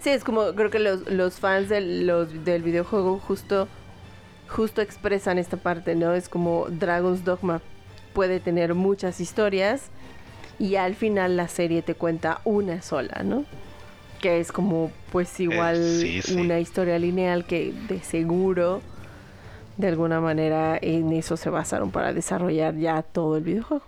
Sí, 0.00 0.10
es 0.10 0.24
como 0.24 0.54
creo 0.54 0.70
que 0.70 0.78
los, 0.78 1.10
los 1.10 1.34
fans 1.34 1.68
del, 1.68 2.06
los, 2.06 2.44
del 2.44 2.62
videojuego 2.62 3.18
justo, 3.18 3.68
justo 4.48 4.80
expresan 4.80 5.38
esta 5.38 5.56
parte, 5.56 5.96
¿no? 5.96 6.14
Es 6.14 6.28
como 6.28 6.66
Dragon's 6.70 7.24
Dogma 7.24 7.60
puede 8.14 8.40
tener 8.40 8.74
muchas 8.74 9.20
historias 9.20 9.90
y 10.58 10.76
al 10.76 10.94
final 10.94 11.36
la 11.36 11.48
serie 11.48 11.82
te 11.82 11.94
cuenta 11.94 12.40
una 12.44 12.80
sola, 12.80 13.22
¿no? 13.24 13.44
Que 14.20 14.40
es 14.40 14.50
como 14.52 14.90
pues 15.12 15.38
igual 15.40 15.76
sí, 15.76 16.22
sí. 16.22 16.34
una 16.34 16.58
historia 16.58 16.98
lineal 16.98 17.44
que 17.44 17.72
de 17.88 18.00
seguro 18.00 18.80
de 19.76 19.86
alguna 19.88 20.20
manera 20.20 20.76
en 20.80 21.12
eso 21.12 21.36
se 21.36 21.50
basaron 21.50 21.92
para 21.92 22.12
desarrollar 22.12 22.74
ya 22.76 23.02
todo 23.02 23.36
el 23.36 23.44
videojuego. 23.44 23.84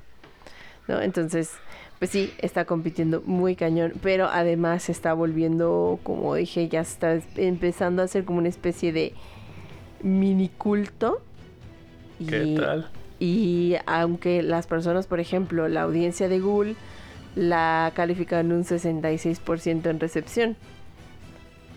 ¿no? 0.86 1.00
Entonces, 1.02 1.50
pues 1.98 2.10
sí, 2.12 2.32
está 2.38 2.64
compitiendo 2.64 3.22
muy 3.26 3.56
cañón, 3.56 3.94
pero 4.02 4.28
además 4.30 4.84
se 4.84 4.92
está 4.92 5.12
volviendo, 5.14 5.98
como 6.04 6.34
dije, 6.36 6.68
ya 6.68 6.80
está 6.80 7.18
empezando 7.36 8.02
a 8.02 8.08
ser 8.08 8.24
como 8.24 8.38
una 8.38 8.48
especie 8.48 8.92
de 8.92 9.12
mini 10.02 10.48
culto. 10.48 11.20
¿Qué 12.26 12.44
Y- 12.44 12.54
tal? 12.56 12.88
Y 13.18 13.74
aunque 13.86 14.42
las 14.42 14.66
personas, 14.66 15.06
por 15.06 15.20
ejemplo, 15.20 15.68
la 15.68 15.82
audiencia 15.82 16.28
de 16.28 16.38
Google 16.40 16.74
la 17.36 17.92
califica 17.94 18.40
en 18.40 18.52
un 18.52 18.64
66% 18.64 19.86
en 19.90 20.00
recepción. 20.00 20.56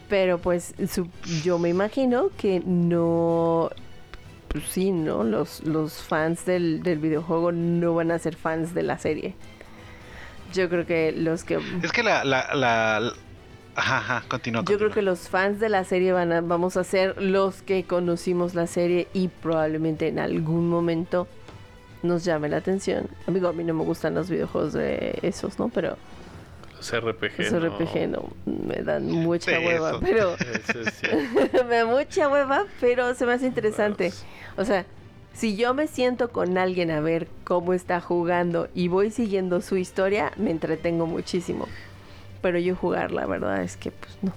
Pero 0.09 0.37
pues 0.37 0.73
su- 0.89 1.07
yo 1.43 1.59
me 1.59 1.69
imagino 1.69 2.29
que 2.37 2.61
no... 2.65 3.69
Pues 4.49 4.65
sí, 4.65 4.91
¿no? 4.91 5.23
Los, 5.23 5.63
los 5.63 6.03
fans 6.03 6.45
del, 6.45 6.83
del 6.83 6.99
videojuego 6.99 7.51
no 7.51 7.95
van 7.95 8.11
a 8.11 8.19
ser 8.19 8.35
fans 8.35 8.75
de 8.75 8.83
la 8.83 8.99
serie. 8.99 9.33
Yo 10.53 10.69
creo 10.69 10.85
que 10.85 11.11
los 11.11 11.43
que... 11.43 11.59
Es 11.81 11.91
que 11.91 12.03
la, 12.03 12.23
la, 12.23 12.53
la, 12.53 13.13
Ajá, 13.75 13.97
ajá, 13.97 14.23
continúa. 14.27 14.63
Yo 14.69 14.77
creo 14.77 14.91
que 14.91 15.01
los 15.01 15.27
fans 15.29 15.59
de 15.59 15.69
la 15.69 15.83
serie 15.83 16.11
van 16.13 16.31
a, 16.31 16.41
vamos 16.41 16.77
a 16.77 16.83
ser 16.83 17.19
los 17.19 17.63
que 17.63 17.85
conocimos 17.85 18.53
la 18.53 18.67
serie 18.67 19.07
y 19.13 19.29
probablemente 19.29 20.07
en 20.09 20.19
algún 20.19 20.69
momento 20.69 21.27
nos 22.03 22.23
llame 22.23 22.49
la 22.49 22.57
atención. 22.57 23.07
Amigo, 23.27 23.47
a 23.47 23.53
mí 23.53 23.63
no 23.63 23.73
me 23.73 23.83
gustan 23.83 24.13
los 24.13 24.29
videojuegos 24.29 24.73
de 24.73 25.17
esos, 25.23 25.57
¿no? 25.57 25.69
Pero 25.69 25.97
Los 26.77 26.91
RPG. 26.95 27.39
los 27.39 27.51
no. 27.53 27.59
RPG 27.69 28.07
no 28.09 28.29
me 28.45 28.83
dan 28.83 29.09
mucha 29.09 29.51
De 29.51 29.65
hueva, 29.65 29.89
eso. 29.91 29.99
pero 30.01 30.35
Eso 30.35 31.63
me 31.67 31.75
da 31.77 31.85
mucha 31.85 32.27
hueva, 32.29 32.65
pero 32.79 33.13
se 33.15 33.25
me 33.25 33.33
hace 33.33 33.47
interesante. 33.47 34.11
O 34.57 34.65
sea, 34.65 34.85
si 35.33 35.55
yo 35.55 35.73
me 35.73 35.87
siento 35.87 36.29
con 36.29 36.57
alguien 36.57 36.91
a 36.91 36.99
ver 36.99 37.27
cómo 37.43 37.73
está 37.73 37.99
jugando 38.01 38.67
y 38.75 38.87
voy 38.89 39.09
siguiendo 39.09 39.61
su 39.61 39.77
historia, 39.77 40.31
me 40.37 40.51
entretengo 40.51 41.07
muchísimo. 41.07 41.67
Pero 42.41 42.59
yo 42.59 42.75
jugar, 42.75 43.11
la 43.11 43.25
verdad 43.25 43.63
es 43.63 43.77
que 43.77 43.89
pues 43.91 44.17
no, 44.21 44.33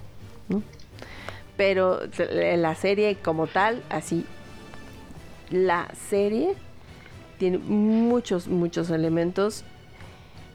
¿no? 0.47 0.63
Pero 1.57 1.99
la 2.55 2.73
serie 2.75 3.17
como 3.21 3.47
tal, 3.47 3.83
así, 3.89 4.25
la 5.51 5.89
serie 6.09 6.55
tiene 7.37 7.57
muchos, 7.59 8.47
muchos 8.47 8.89
elementos 8.89 9.63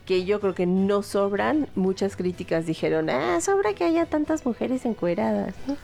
que 0.06 0.24
yo 0.24 0.40
creo 0.40 0.54
que 0.54 0.66
no 0.66 1.02
sobran. 1.02 1.68
Muchas 1.74 2.16
críticas 2.16 2.66
dijeron, 2.66 3.08
ah, 3.10 3.40
sobra 3.40 3.72
que 3.74 3.84
haya 3.84 4.06
tantas 4.06 4.44
mujeres 4.44 4.84
encueradas, 4.84 5.54
¿no? 5.66 5.76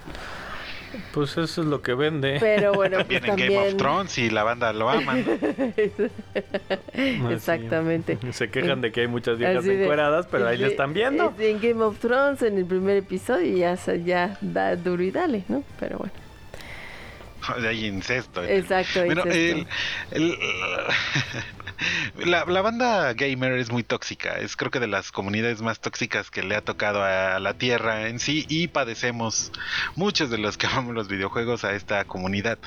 Pues 1.13 1.37
eso 1.37 1.61
es 1.61 1.67
lo 1.69 1.83
que 1.83 1.93
vende. 1.95 2.39
Pero 2.41 2.73
bueno, 2.73 2.97
pues 3.07 3.21
También 3.21 3.53
en 3.53 3.55
Game 3.57 3.69
of. 3.73 3.77
Thrones 3.77 4.17
y 4.19 4.31
la 4.31 4.43
banda 4.43 4.73
lo 4.73 4.89
aman. 4.89 5.23
Exactamente. 7.31 8.19
Se 8.33 8.51
quejan 8.51 8.81
de 8.81 8.91
que 8.91 9.03
hay 9.03 9.07
muchas 9.07 9.39
viejas 9.39 9.65
de- 9.65 9.83
encueradas, 9.83 10.27
pero 10.31 10.49
ahí 10.49 10.57
le 10.59 10.69
están 10.69 10.95
viendo. 10.95 11.35
En 11.39 11.61
Game 11.61 11.83
of 11.85 11.99
Thrones, 11.99 12.43
en 12.43 12.59
el 12.59 12.65
primer 12.65 12.97
episodio, 12.97 13.57
ya, 13.57 13.75
ya 13.97 14.39
da 14.41 14.77
duro 14.77 15.03
y 15.03 15.11
dale, 15.11 15.45
¿no? 15.49 15.63
Pero 15.79 15.99
bueno. 15.99 16.13
Hay 17.69 17.87
incesto. 17.87 18.43
en 18.45 18.51
el- 18.51 18.59
Exacto. 18.59 19.05
Bueno, 19.05 19.23
incesto. 19.27 19.69
el- 20.13 20.23
el- 20.33 20.39
la, 22.31 22.45
la 22.45 22.61
banda 22.63 23.13
gamer 23.15 23.53
es 23.53 23.71
muy 23.71 23.83
tóxica. 23.85 24.39
Es 24.39 24.57
creo 24.57 24.71
que 24.71 24.81
de 24.81 24.89
las 24.89 25.13
comunidades 25.13 25.63
más 25.63 25.79
tóxicas 25.81 26.31
que 26.31 26.43
le 26.43 26.57
ha 26.57 26.61
tocado 26.61 27.03
a 27.05 27.39
la 27.39 27.55
Tierra 27.55 28.09
en 28.09 28.19
sí 28.19 28.45
y 28.49 28.67
padecemos 28.69 29.53
muchos 29.95 30.29
de 30.31 30.39
los 30.39 30.57
que 30.59 30.67
amamos 30.69 30.95
los 30.95 31.09
videojuegos 31.09 31.65
a 31.65 31.75
esta 31.75 32.05
comunidad. 32.05 32.59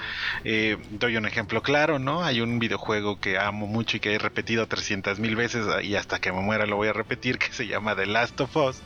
Eh, 0.45 0.77
doy 0.91 1.17
un 1.17 1.25
ejemplo 1.25 1.61
claro, 1.61 1.99
¿no? 1.99 2.23
Hay 2.23 2.39
un 2.41 2.59
videojuego 2.59 3.19
que 3.19 3.37
amo 3.37 3.67
mucho 3.67 3.97
y 3.97 3.99
que 3.99 4.13
he 4.13 4.17
repetido 4.19 4.67
300 4.67 5.19
mil 5.19 5.35
veces 5.35 5.65
y 5.83 5.95
hasta 5.95 6.19
que 6.19 6.31
me 6.31 6.41
muera 6.41 6.65
lo 6.65 6.77
voy 6.77 6.87
a 6.87 6.93
repetir 6.93 7.37
que 7.39 7.51
se 7.51 7.67
llama 7.67 7.95
The 7.95 8.05
Last 8.05 8.39
of 8.41 8.55
Us. 8.55 8.81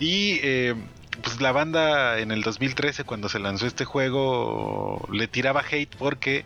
Y... 0.00 0.40
eh, 0.42 0.74
pues 1.22 1.40
la 1.40 1.52
banda 1.52 2.18
en 2.18 2.30
el 2.30 2.42
2013 2.42 3.04
cuando 3.04 3.28
se 3.28 3.38
lanzó 3.38 3.66
este 3.66 3.84
juego 3.84 5.06
le 5.12 5.28
tiraba 5.28 5.62
hate 5.68 5.94
porque 5.96 6.44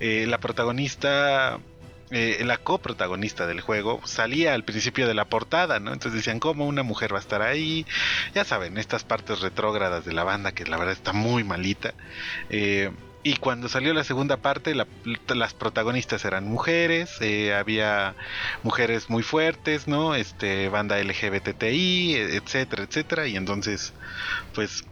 eh, 0.00 0.26
la 0.28 0.38
protagonista 0.38 1.58
eh, 2.14 2.42
la 2.44 2.58
coprotagonista 2.58 3.46
del 3.46 3.62
juego 3.62 4.02
salía 4.04 4.52
al 4.52 4.64
principio 4.64 5.08
de 5.08 5.14
la 5.14 5.24
portada, 5.24 5.80
¿no? 5.80 5.94
Entonces 5.94 6.18
decían, 6.18 6.40
¿cómo 6.40 6.66
una 6.66 6.82
mujer 6.82 7.14
va 7.14 7.16
a 7.16 7.22
estar 7.22 7.40
ahí? 7.40 7.86
Ya 8.34 8.44
saben, 8.44 8.76
estas 8.76 9.02
partes 9.02 9.40
retrógradas 9.40 10.04
de 10.04 10.12
la 10.12 10.22
banda 10.22 10.52
que 10.52 10.66
la 10.66 10.76
verdad 10.76 10.92
está 10.92 11.14
muy 11.14 11.42
malita. 11.42 11.94
Eh, 12.50 12.90
y 13.22 13.36
cuando 13.36 13.68
salió 13.68 13.94
la 13.94 14.04
segunda 14.04 14.36
parte, 14.38 14.74
la- 14.74 14.88
las 15.28 15.54
protagonistas 15.54 16.24
eran 16.24 16.44
mujeres, 16.44 17.20
eh, 17.20 17.54
había 17.54 18.16
mujeres 18.62 19.08
muy 19.10 19.22
fuertes, 19.22 19.86
¿no? 19.88 20.14
Este, 20.14 20.68
banda 20.68 20.98
LGBTI, 21.00 22.14
etcétera, 22.16 22.84
etcétera. 22.84 23.26
Y 23.28 23.36
entonces, 23.36 23.94
pues, 24.52 24.82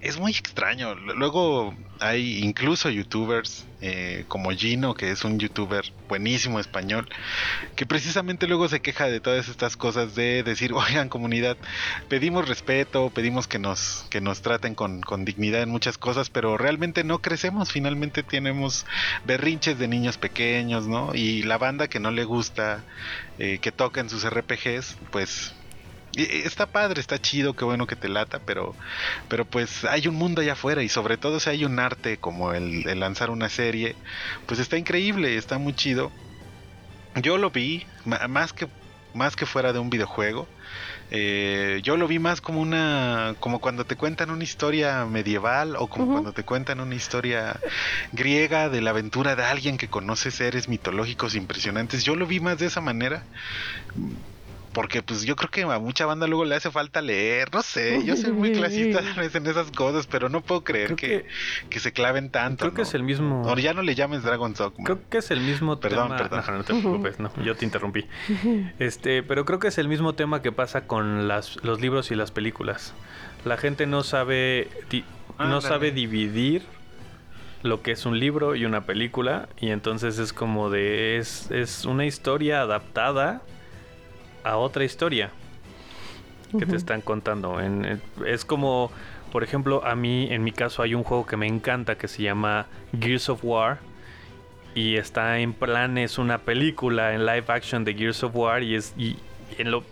es 0.00 0.18
muy 0.18 0.32
extraño. 0.32 0.94
Luego 0.94 1.74
hay 1.98 2.38
incluso 2.38 2.88
youtubers 2.88 3.66
eh, 3.82 4.24
como 4.28 4.50
Gino, 4.50 4.94
que 4.94 5.10
es 5.10 5.24
un 5.24 5.38
youtuber 5.38 5.84
buenísimo 6.08 6.58
español, 6.58 7.08
que 7.76 7.86
precisamente 7.86 8.46
luego 8.46 8.68
se 8.68 8.80
queja 8.80 9.06
de 9.06 9.20
todas 9.20 9.48
estas 9.48 9.76
cosas 9.76 10.14
de 10.14 10.42
decir, 10.42 10.72
oigan 10.74 11.08
comunidad, 11.08 11.56
pedimos 12.08 12.48
respeto, 12.48 13.10
pedimos 13.10 13.46
que 13.46 13.58
nos, 13.58 14.06
que 14.10 14.20
nos 14.20 14.40
traten 14.42 14.74
con, 14.74 15.02
con 15.02 15.24
dignidad 15.24 15.62
en 15.62 15.70
muchas 15.70 15.98
cosas, 15.98 16.30
pero 16.30 16.56
realmente 16.56 17.04
no 17.04 17.20
crecemos, 17.20 17.70
finalmente 17.70 18.22
tenemos 18.22 18.86
berrinches 19.24 19.78
de 19.78 19.88
niños 19.88 20.16
pequeños, 20.18 20.86
¿no? 20.86 21.14
Y 21.14 21.42
la 21.42 21.58
banda 21.58 21.88
que 21.88 22.00
no 22.00 22.10
le 22.10 22.24
gusta 22.24 22.84
eh, 23.38 23.58
que 23.60 23.72
toquen 23.72 24.08
sus 24.08 24.28
RPGs, 24.28 24.96
pues... 25.10 25.54
Está 26.12 26.66
padre, 26.72 27.00
está 27.00 27.18
chido, 27.20 27.54
qué 27.54 27.64
bueno 27.64 27.86
que 27.86 27.94
te 27.96 28.08
lata, 28.08 28.40
pero 28.40 28.76
pero 29.28 29.48
pues 29.48 29.84
hay 29.84 30.08
un 30.08 30.16
mundo 30.16 30.40
allá 30.42 30.54
afuera 30.54 30.82
y 30.82 30.88
sobre 30.88 31.18
todo 31.18 31.38
si 31.40 31.50
hay 31.50 31.64
un 31.64 31.78
arte 31.78 32.18
como 32.18 32.52
el, 32.52 32.86
el 32.88 32.98
lanzar 33.00 33.30
una 33.30 33.48
serie, 33.48 34.00
pues 34.46 34.58
está 34.60 34.76
increíble, 34.76 35.36
está 35.36 35.58
muy 35.58 35.74
chido. 35.74 36.16
Yo 37.22 37.38
lo 37.38 37.50
vi 37.50 37.86
más 38.28 38.52
que 38.52 38.68
más 39.12 39.34
que 39.34 39.44
fuera 39.44 39.72
de 39.72 39.80
un 39.80 39.90
videojuego. 39.90 40.52
eh, 41.10 41.80
yo 41.84 41.96
lo 41.96 42.08
vi 42.08 42.18
más 42.18 42.40
como 42.42 42.60
una 42.60 43.36
como 43.40 43.60
cuando 43.60 43.86
te 43.86 43.96
cuentan 43.96 44.30
una 44.30 44.44
historia 44.44 45.06
medieval 45.06 45.76
o 45.78 45.88
como 45.88 46.08
cuando 46.10 46.32
te 46.34 46.44
cuentan 46.44 46.80
una 46.80 46.96
historia 46.96 47.62
griega 48.12 48.68
de 48.70 48.82
la 48.82 48.90
aventura 48.90 49.36
de 49.36 49.44
alguien 49.44 49.78
que 49.78 49.88
conoce 49.90 50.30
seres 50.32 50.68
mitológicos 50.68 51.34
impresionantes. 51.36 52.04
Yo 52.04 52.16
lo 52.16 52.26
vi 52.26 52.40
más 52.40 52.58
de 52.58 52.66
esa 52.66 52.80
manera 52.82 53.28
porque 54.72 55.02
pues 55.02 55.22
yo 55.24 55.34
creo 55.36 55.50
que 55.50 55.62
a 55.62 55.78
mucha 55.78 56.06
banda 56.06 56.26
luego 56.26 56.44
le 56.44 56.54
hace 56.54 56.70
falta 56.70 57.02
leer, 57.02 57.52
no 57.52 57.62
sé, 57.62 58.04
yo 58.04 58.16
soy 58.16 58.32
muy 58.32 58.52
clasista 58.56 59.00
en 59.00 59.46
esas 59.46 59.70
cosas, 59.72 60.06
pero 60.06 60.28
no 60.28 60.42
puedo 60.42 60.62
creer 60.62 60.94
que, 60.94 61.26
que, 61.68 61.80
se 61.80 61.92
claven 61.92 62.30
tanto. 62.30 62.64
Creo 62.66 62.74
que 62.74 62.82
¿no? 62.82 62.88
es 62.88 62.94
el 62.94 63.02
mismo. 63.02 63.42
O 63.50 63.58
ya 63.58 63.74
no 63.74 63.82
le 63.82 63.94
llames 63.94 64.22
Dragon 64.22 64.54
Dogma. 64.54 64.84
Creo 64.84 65.00
que 65.08 65.18
es 65.18 65.30
el 65.30 65.40
mismo 65.40 65.80
Perdón, 65.80 66.08
tema. 66.08 66.16
perdón. 66.18 66.38
Ajá, 66.38 66.52
no 66.52 66.62
te 66.64 66.72
preocupes, 66.74 67.18
no, 67.18 67.32
yo 67.42 67.56
te 67.56 67.64
interrumpí. 67.64 68.06
Este, 68.78 69.22
pero 69.22 69.44
creo 69.44 69.58
que 69.58 69.68
es 69.68 69.78
el 69.78 69.88
mismo 69.88 70.14
tema 70.14 70.42
que 70.42 70.52
pasa 70.52 70.86
con 70.86 71.28
las, 71.28 71.62
los 71.64 71.80
libros 71.80 72.10
y 72.10 72.14
las 72.14 72.30
películas. 72.30 72.94
La 73.44 73.56
gente 73.56 73.86
no 73.86 74.02
sabe 74.02 74.68
di- 74.90 75.04
no 75.38 75.60
sabe 75.60 75.90
dividir 75.90 76.62
lo 77.62 77.82
que 77.82 77.92
es 77.92 78.06
un 78.06 78.18
libro 78.18 78.54
y 78.56 78.64
una 78.64 78.82
película 78.86 79.48
y 79.60 79.70
entonces 79.70 80.18
es 80.18 80.32
como 80.32 80.70
de 80.70 81.18
es, 81.18 81.50
es 81.50 81.84
una 81.84 82.06
historia 82.06 82.62
adaptada 82.62 83.42
a 84.44 84.56
otra 84.56 84.84
historia 84.84 85.30
que 86.58 86.66
te 86.66 86.76
están 86.76 87.00
contando. 87.00 87.60
En- 87.60 87.84
en- 87.84 88.02
es 88.26 88.44
como, 88.44 88.90
por 89.32 89.44
ejemplo, 89.44 89.84
a 89.86 89.94
mí, 89.94 90.28
en 90.30 90.42
mi 90.42 90.52
caso, 90.52 90.82
hay 90.82 90.94
un 90.94 91.04
juego 91.04 91.24
que 91.26 91.36
me 91.36 91.46
encanta 91.46 91.96
que 91.96 92.08
se 92.08 92.22
llama 92.22 92.66
Gears 93.00 93.28
of 93.28 93.44
War. 93.44 93.78
Y 94.74 94.96
está 94.96 95.38
en 95.40 95.52
planes 95.52 96.18
una 96.18 96.38
película 96.38 97.12
en 97.14 97.26
live 97.26 97.44
action 97.48 97.84
de 97.84 97.94
Gears 97.94 98.22
of 98.24 98.34
War. 98.36 98.62
Y 98.62 98.74
es. 98.76 98.94
Y 98.96 99.16
en 99.58 99.70
lo, 99.70 99.84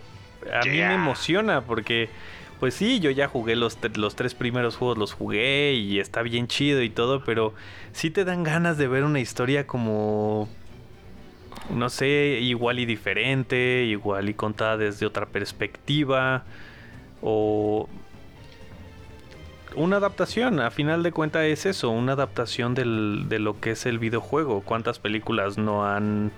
a 0.53 0.63
mí 0.65 0.69
me 0.87 0.95
emociona 0.95 1.61
porque. 1.61 2.09
Pues 2.59 2.73
sí, 2.73 2.99
yo 2.99 3.09
ya 3.09 3.29
jugué 3.29 3.55
los, 3.55 3.77
los 3.95 4.17
tres 4.17 4.35
primeros 4.35 4.75
juegos, 4.75 4.97
los 4.97 5.13
jugué 5.13 5.75
y 5.75 5.97
está 6.01 6.21
bien 6.23 6.47
chido 6.47 6.81
y 6.81 6.89
todo, 6.89 7.23
pero 7.23 7.53
sí 7.93 8.09
te 8.09 8.25
dan 8.25 8.43
ganas 8.43 8.77
de 8.77 8.89
ver 8.89 9.05
una 9.05 9.21
historia 9.21 9.65
como 9.65 10.49
no 11.69 11.89
sé, 11.89 12.39
igual 12.41 12.79
y 12.79 12.85
diferente, 12.85 13.83
igual 13.85 14.29
y 14.29 14.33
contada 14.33 14.77
desde 14.77 15.05
otra 15.05 15.25
perspectiva, 15.25 16.43
o 17.21 17.87
una 19.75 19.97
adaptación, 19.97 20.59
a 20.59 20.71
final 20.71 21.03
de 21.03 21.11
cuentas 21.11 21.43
es 21.43 21.65
eso, 21.65 21.89
una 21.91 22.13
adaptación 22.13 22.73
del- 22.73 23.25
de 23.29 23.37
lo 23.39 23.59
que 23.59 23.71
es 23.71 23.85
el 23.85 23.99
videojuego. 23.99 24.61
¿Cuántas 24.61 24.99
películas 24.99 25.57
no 25.57 25.85
han 25.85 26.31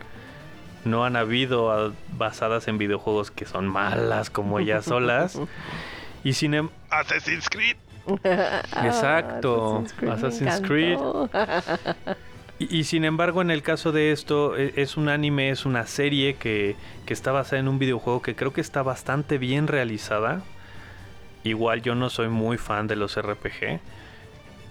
no 0.83 1.05
han 1.05 1.15
habido 1.15 1.71
ah, 1.71 1.91
basadas 2.17 2.67
en 2.67 2.79
videojuegos 2.79 3.29
que 3.29 3.45
son 3.45 3.67
malas 3.67 4.29
como 4.31 4.59
ellas 4.59 4.83
solas? 4.85 5.39
Y 6.23 6.33
sin 6.33 6.55
em- 6.55 6.69
Assassin's 6.89 7.47
Creed. 7.49 7.77
Exacto, 8.83 9.83
me 10.01 10.09
Assassin's 10.11 10.59
encantó. 10.59 11.29
Y, 12.69 12.77
y 12.79 12.83
sin 12.83 13.05
embargo, 13.05 13.41
en 13.41 13.49
el 13.51 13.63
caso 13.63 13.91
de 13.91 14.11
esto, 14.11 14.57
e- 14.57 14.73
es 14.75 14.97
un 14.97 15.09
anime, 15.09 15.49
es 15.49 15.65
una 15.65 15.87
serie 15.87 16.35
que, 16.35 16.75
que 17.05 17.13
está 17.13 17.31
basada 17.31 17.59
en 17.59 17.67
un 17.67 17.79
videojuego 17.79 18.21
que 18.21 18.35
creo 18.35 18.53
que 18.53 18.61
está 18.61 18.83
bastante 18.83 19.37
bien 19.37 19.67
realizada. 19.67 20.41
Igual 21.43 21.81
yo 21.81 21.95
no 21.95 22.09
soy 22.09 22.27
muy 22.29 22.57
fan 22.57 22.87
de 22.87 22.95
los 22.95 23.19
RPG. 23.19 23.79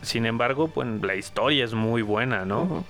Sin 0.02 0.24
embargo, 0.24 0.68
pues 0.68 0.86
la 1.02 1.14
historia 1.16 1.64
es 1.64 1.74
muy 1.74 2.02
buena, 2.02 2.44
¿no? 2.44 2.84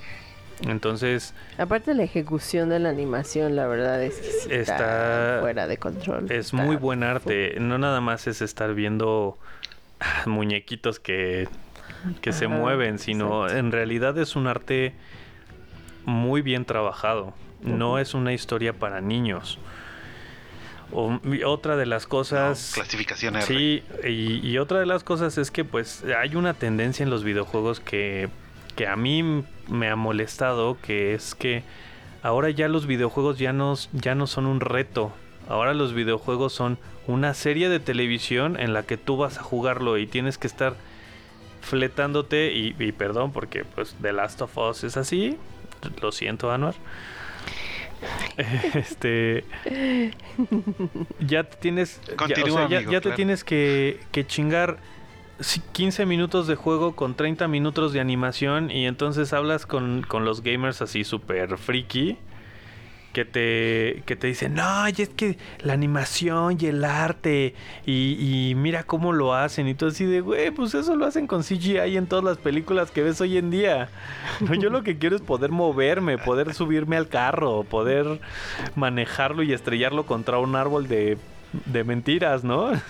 Entonces, 0.68 1.32
Aparte 1.56 1.94
la 1.94 2.02
ejecución 2.02 2.68
de 2.68 2.78
la 2.80 2.90
animación, 2.90 3.56
la 3.56 3.66
verdad 3.66 4.02
es 4.02 4.16
que 4.16 4.30
sí 4.30 4.48
está, 4.50 4.74
Está- 4.74 5.38
fuera 5.40 5.66
de 5.66 5.78
control. 5.78 6.30
es 6.30 6.52
muy 6.52 6.76
buen 6.76 7.02
arte. 7.02 7.56
No 7.58 7.78
nada 7.78 8.02
más 8.02 8.26
es 8.26 8.42
estar 8.42 8.74
viendo 8.74 9.38
muñequitos 10.26 11.00
que, 11.00 11.48
que 12.20 12.32
se 12.32 12.46
Ajá, 12.46 12.54
mueven, 12.54 12.98
sino 12.98 13.44
exacto. 13.44 13.58
en 13.58 13.72
realidad 13.72 14.16
es 14.18 14.36
un 14.36 14.46
arte 14.46 14.94
muy 16.04 16.42
bien 16.42 16.64
trabajado. 16.64 17.34
No 17.62 17.98
es 17.98 18.14
una 18.14 18.32
historia 18.32 18.72
para 18.72 19.00
niños. 19.00 19.58
O- 20.92 21.20
y 21.24 21.42
otra 21.44 21.76
de 21.76 21.86
las 21.86 22.04
No, 22.04 22.08
cosas... 22.08 22.72
clasificación 22.74 23.36
R. 23.36 23.44
Sí, 23.46 23.82
y, 24.04 24.46
y 24.46 24.58
otra 24.58 24.80
de 24.80 24.86
las 24.86 25.04
cosas 25.04 25.38
es 25.38 25.50
que 25.50 25.64
pues 25.64 26.04
hay 26.18 26.34
una 26.36 26.54
tendencia 26.54 27.02
en 27.04 27.10
los 27.10 27.22
videojuegos 27.22 27.78
que, 27.80 28.28
que 28.76 28.86
a 28.88 28.96
mí 28.96 29.44
me 29.68 29.88
ha 29.88 29.96
molestado, 29.96 30.78
que 30.82 31.14
es 31.14 31.34
que 31.34 31.62
ahora 32.22 32.50
ya 32.50 32.66
los 32.68 32.86
videojuegos 32.86 33.38
ya 33.38 33.52
no, 33.52 33.74
ya 33.92 34.14
no 34.14 34.26
son 34.26 34.46
un 34.46 34.60
reto. 34.60 35.12
Ahora 35.48 35.74
los 35.74 35.92
videojuegos 35.94 36.52
son 36.52 36.78
una 37.06 37.34
serie 37.34 37.68
de 37.68 37.78
televisión 37.80 38.58
en 38.58 38.72
la 38.72 38.82
que 38.84 38.96
tú 38.96 39.16
vas 39.16 39.38
a 39.38 39.42
jugarlo 39.42 39.96
y 39.98 40.06
tienes 40.06 40.38
que 40.38 40.46
estar 40.46 40.74
fletándote 41.60 42.52
y, 42.52 42.74
y 42.78 42.92
perdón 42.92 43.32
porque 43.32 43.64
pues 43.64 43.94
The 44.00 44.12
Last 44.12 44.42
of 44.42 44.56
Us 44.58 44.84
es 44.84 44.96
así. 44.96 45.36
Lo 46.00 46.12
siento, 46.12 46.50
Anuar. 46.50 46.74
Este 48.74 49.44
ya 51.20 51.44
te 51.44 51.56
tienes 51.58 52.00
ya- 52.06 52.12
o 52.14 52.16
Continúa, 52.16 52.50
sea, 52.60 52.68
ya, 52.68 52.76
amigo, 52.78 52.92
ya 52.92 52.98
te 52.98 53.02
claro. 53.02 53.16
tienes 53.16 53.44
que, 53.44 54.00
que 54.10 54.26
chingar 54.26 54.78
si- 55.40 55.60
15 55.72 56.06
minutos 56.06 56.46
de 56.46 56.54
juego 56.54 56.96
con 56.96 57.14
30 57.14 57.46
minutos 57.48 57.92
de 57.92 58.00
animación 58.00 58.70
y 58.70 58.86
entonces 58.86 59.32
hablas 59.32 59.66
con, 59.66 60.02
con 60.02 60.24
los 60.24 60.42
gamers 60.42 60.80
así 60.82 61.04
súper 61.04 61.58
friki 61.58 62.16
que 63.12 63.24
te, 63.24 64.02
que 64.06 64.16
te 64.16 64.28
dicen, 64.28 64.54
no, 64.54 64.88
y 64.88 65.02
es 65.02 65.08
que 65.08 65.36
la 65.60 65.72
animación 65.72 66.56
y 66.60 66.66
el 66.66 66.84
arte 66.84 67.54
y, 67.84 68.50
y 68.50 68.54
mira 68.54 68.84
cómo 68.84 69.12
lo 69.12 69.34
hacen 69.34 69.66
y 69.68 69.74
todo 69.74 69.90
así 69.90 70.04
de, 70.04 70.20
güey, 70.20 70.50
pues 70.50 70.74
eso 70.74 70.94
lo 70.94 71.06
hacen 71.06 71.26
con 71.26 71.42
CGI 71.42 71.96
en 71.96 72.06
todas 72.06 72.24
las 72.24 72.38
películas 72.38 72.90
que 72.90 73.02
ves 73.02 73.20
hoy 73.20 73.36
en 73.38 73.50
día. 73.50 73.88
No, 74.40 74.54
yo 74.54 74.70
lo 74.70 74.82
que 74.82 74.98
quiero 74.98 75.16
es 75.16 75.22
poder 75.22 75.50
moverme, 75.50 76.18
poder 76.18 76.54
subirme 76.54 76.96
al 76.96 77.08
carro, 77.08 77.64
poder 77.64 78.20
manejarlo 78.76 79.42
y 79.42 79.52
estrellarlo 79.52 80.06
contra 80.06 80.38
un 80.38 80.54
árbol 80.54 80.86
de, 80.88 81.18
de 81.66 81.84
mentiras, 81.84 82.44
¿no? 82.44 82.70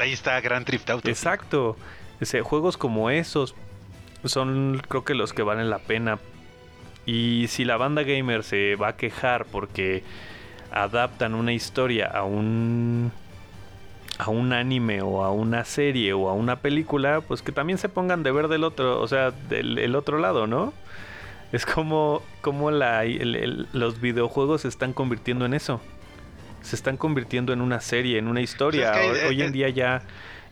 Ahí 0.00 0.12
está 0.12 0.40
Grand 0.40 0.66
Theft 0.66 0.90
Auto. 0.90 1.08
Exacto. 1.08 1.76
Ese, 2.20 2.42
juegos 2.42 2.76
como 2.76 3.10
esos 3.10 3.54
son 4.24 4.82
creo 4.88 5.04
que 5.04 5.14
los 5.14 5.32
que 5.32 5.42
valen 5.42 5.70
la 5.70 5.78
pena. 5.78 6.18
Y 7.06 7.46
si 7.48 7.64
la 7.64 7.76
banda 7.76 8.02
gamer 8.02 8.42
se 8.42 8.76
va 8.76 8.88
a 8.88 8.96
quejar 8.96 9.46
porque 9.46 10.02
adaptan 10.72 11.34
una 11.34 11.52
historia 11.52 12.06
a 12.06 12.24
un 12.24 13.12
a 14.18 14.30
un 14.30 14.52
anime 14.54 15.02
o 15.02 15.22
a 15.24 15.30
una 15.30 15.64
serie 15.64 16.12
o 16.14 16.28
a 16.28 16.32
una 16.32 16.56
película, 16.56 17.20
pues 17.20 17.42
que 17.42 17.52
también 17.52 17.78
se 17.78 17.88
pongan 17.90 18.22
de 18.22 18.32
ver 18.32 18.48
del 18.48 18.64
otro, 18.64 19.00
o 19.00 19.06
sea, 19.08 19.30
del 19.30 19.78
el 19.78 19.94
otro 19.94 20.18
lado, 20.18 20.46
¿no? 20.46 20.72
Es 21.52 21.64
como, 21.66 22.22
como 22.40 22.70
la, 22.70 23.04
el- 23.04 23.36
el- 23.36 23.68
los 23.72 24.00
videojuegos 24.00 24.62
se 24.62 24.68
están 24.68 24.92
convirtiendo 24.94 25.44
en 25.44 25.54
eso. 25.54 25.80
Se 26.62 26.74
están 26.74 26.96
convirtiendo 26.96 27.52
en 27.52 27.60
una 27.60 27.80
serie, 27.80 28.18
en 28.18 28.26
una 28.26 28.40
historia. 28.40 28.90
Pues 28.92 29.04
es 29.04 29.12
que, 29.12 29.24
Hoy- 29.26 29.28
Hoy 29.28 29.40
eh, 29.42 29.44
en 29.44 29.50
eh, 29.50 29.52
día 29.52 29.68
ya, 29.68 30.02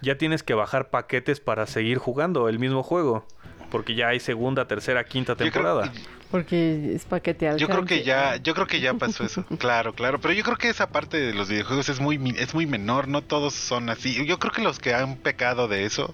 ya 0.02 0.16
tienes 0.18 0.42
que 0.44 0.54
bajar 0.54 0.90
paquetes 0.90 1.40
para 1.40 1.66
seguir 1.66 1.98
jugando 1.98 2.48
el 2.48 2.58
mismo 2.60 2.82
juego. 2.84 3.26
Porque 3.70 3.94
ya 3.96 4.08
hay 4.08 4.20
segunda, 4.20 4.68
tercera, 4.68 5.02
quinta 5.04 5.32
Yo 5.32 5.36
creo- 5.38 5.50
temporada. 5.52 5.92
Porque 6.34 6.96
es 6.96 7.04
para 7.04 7.22
que 7.22 7.32
te 7.32 7.56
Yo 7.58 7.68
creo 7.68 7.84
que 7.84 8.02
ya, 8.02 8.38
yo 8.38 8.54
creo 8.54 8.66
que 8.66 8.80
ya 8.80 8.92
pasó 8.94 9.22
eso. 9.22 9.44
Claro, 9.60 9.92
claro. 9.92 10.20
Pero 10.20 10.34
yo 10.34 10.42
creo 10.42 10.56
que 10.56 10.68
esa 10.68 10.88
parte 10.88 11.16
de 11.16 11.32
los 11.32 11.48
videojuegos 11.48 11.88
es 11.88 12.00
muy, 12.00 12.34
es 12.36 12.54
muy 12.54 12.66
menor. 12.66 13.06
No 13.06 13.22
todos 13.22 13.54
son 13.54 13.88
así. 13.88 14.26
Yo 14.26 14.40
creo 14.40 14.50
que 14.50 14.60
los 14.60 14.80
que 14.80 14.94
han 14.94 15.14
pecado 15.14 15.68
de 15.68 15.84
eso 15.84 16.12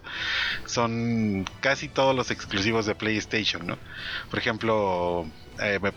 son 0.66 1.46
casi 1.60 1.88
todos 1.88 2.14
los 2.14 2.30
exclusivos 2.30 2.84
de 2.84 2.94
PlayStation, 2.94 3.66
¿no? 3.66 3.78
Por 4.28 4.38
ejemplo, 4.38 5.26
eh, 5.60 5.78
me 5.80 5.92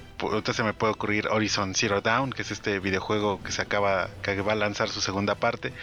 se 0.54 0.63
me 0.63 0.73
puede 0.73 0.93
ocurrir 0.93 1.28
Horizon 1.28 1.76
Zero 1.76 2.02
Dawn, 2.02 2.32
que 2.32 2.43
es 2.43 2.52
este 2.52 2.80
videojuego 2.80 3.41
que 3.43 3.52
se 3.52 3.62
acaba, 3.62 4.10
que 4.21 4.39
va 4.41 4.54
a 4.54 4.56
lanzar 4.56 4.89
su 4.89 5.02
segunda 5.02 5.36
parte, 5.36 5.73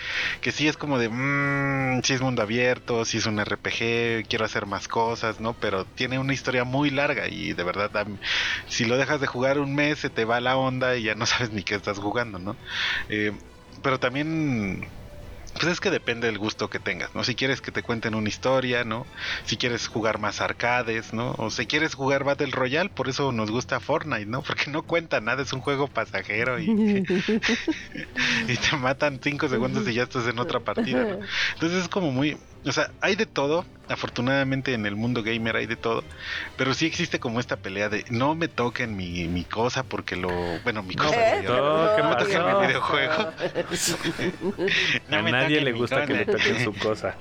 que 0.41 0.53
sí 0.53 0.69
es 0.69 0.77
como 0.77 0.99
de, 0.99 1.09
mmm, 1.11 2.01
sí 2.03 2.15
es 2.15 2.21
mundo 2.23 2.43
abierto, 2.43 3.05
sí 3.05 3.19
es 3.19 3.27
un 3.27 3.39
RPG, 3.39 4.27
quiero 4.29 4.45
hacer 4.45 4.67
más 4.67 4.89
cosas, 4.89 5.41
¿no? 5.41 5.55
Pero 5.55 5.85
tiene 5.85 6.19
una 6.19 6.33
historia 6.33 6.65
muy 6.65 6.91
larga 6.91 7.29
y 7.29 7.53
de 7.53 7.65
verdad, 7.65 7.91
si 8.67 8.85
lo 8.85 8.97
dejas 8.97 9.21
de 9.21 9.27
jugar 9.27 9.59
un 9.59 9.75
mes, 9.75 9.99
se 9.99 10.11
te 10.11 10.25
va 10.25 10.41
la 10.41 10.57
onda 10.57 10.97
y 10.97 11.05
ya 11.05 11.15
no 11.15 11.27
sabes 11.27 11.51
ni 11.53 11.63
qué 11.63 11.75
estás 11.75 11.99
jugando, 11.99 12.39
¿no? 12.39 12.57
Eh, 13.09 13.33
pero 13.83 13.99
también 13.99 14.89
pues 15.55 15.67
es 15.67 15.81
que 15.81 15.91
depende 15.91 16.27
del 16.27 16.39
gusto 16.39 16.71
que 16.71 16.79
tengas, 16.79 17.15
¿no? 17.15 17.25
Si 17.25 17.35
quieres 17.35 17.61
que 17.61 17.71
te 17.71 17.83
cuenten 17.83 18.15
una 18.15 18.29
historia, 18.29 18.85
¿no? 18.85 19.07
Si 19.45 19.57
quieres 19.57 19.89
jugar 19.89 20.19
más 20.19 20.41
arcades, 20.41 21.13
¿no? 21.13 21.35
O 21.39 21.51
si 21.51 21.67
quieres 21.67 21.95
jugar 21.95 22.25
Battle 22.25 22.51
Royale, 22.51 22.91
por 22.91 23.09
eso 23.09 23.33
nos 23.33 23.51
gusta 23.51 23.81
Fortnite, 23.81 24.27
¿no? 24.27 24.43
Porque 24.43 24.71
no 24.71 24.83
cuenta 24.83 25.21
nada, 25.21 25.43
es 25.43 25.53
un 25.53 25.61
juego 25.61 25.89
pasajero 25.89 26.59
y, 26.61 26.67
y 28.49 28.57
te 28.57 28.77
matan 28.77 29.21
cinco 29.23 29.49
segundos 29.49 29.87
y 29.89 29.95
ya 29.95 30.05
estás 30.05 30.27
en 30.27 30.39
otra 30.39 30.61
partida, 30.61 31.05
¿no? 31.05 31.19
Entonces 31.55 31.83
es 31.83 31.89
como 31.89 32.11
muy... 32.13 32.37
o 32.65 32.73
sea, 32.73 32.91
hay 33.01 33.17
de 33.17 33.27
todo. 33.27 33.65
Afortunadamente 33.89 34.73
en 34.73 34.87
el 34.87 34.95
mundo 34.95 35.25
gamer 35.25 35.57
hay 35.57 35.67
de 35.67 35.75
todo. 35.75 36.05
Pero 36.57 36.75
sí 36.75 36.87
existe 36.87 37.19
como 37.19 37.41
esta 37.41 37.57
pelea 37.57 37.89
de 37.89 38.05
no 38.09 38.37
me 38.37 38.47
toquen 38.47 38.97
mi, 38.97 39.27
mi 39.27 39.43
cosa 39.43 39.83
porque 39.83 40.15
lo. 40.15 40.31
Bueno, 40.63 40.85
mi 40.85 40.95
cosa. 40.95 41.17
¿Eh? 41.17 41.43
No, 41.43 41.97
¿qué 41.97 42.03
no 42.03 42.11
me 42.11 42.17
toquen 42.17 42.47
mi 42.47 42.67
videojuego. 42.69 43.33
No 45.11 45.23
me 45.25 45.33
nadie 45.43 45.61
le 45.61 45.73
gusta 45.73 46.07
que 46.07 46.15
le 46.15 46.27
toquen 46.27 46.63
su 46.65 46.73
cosa. 46.79 47.17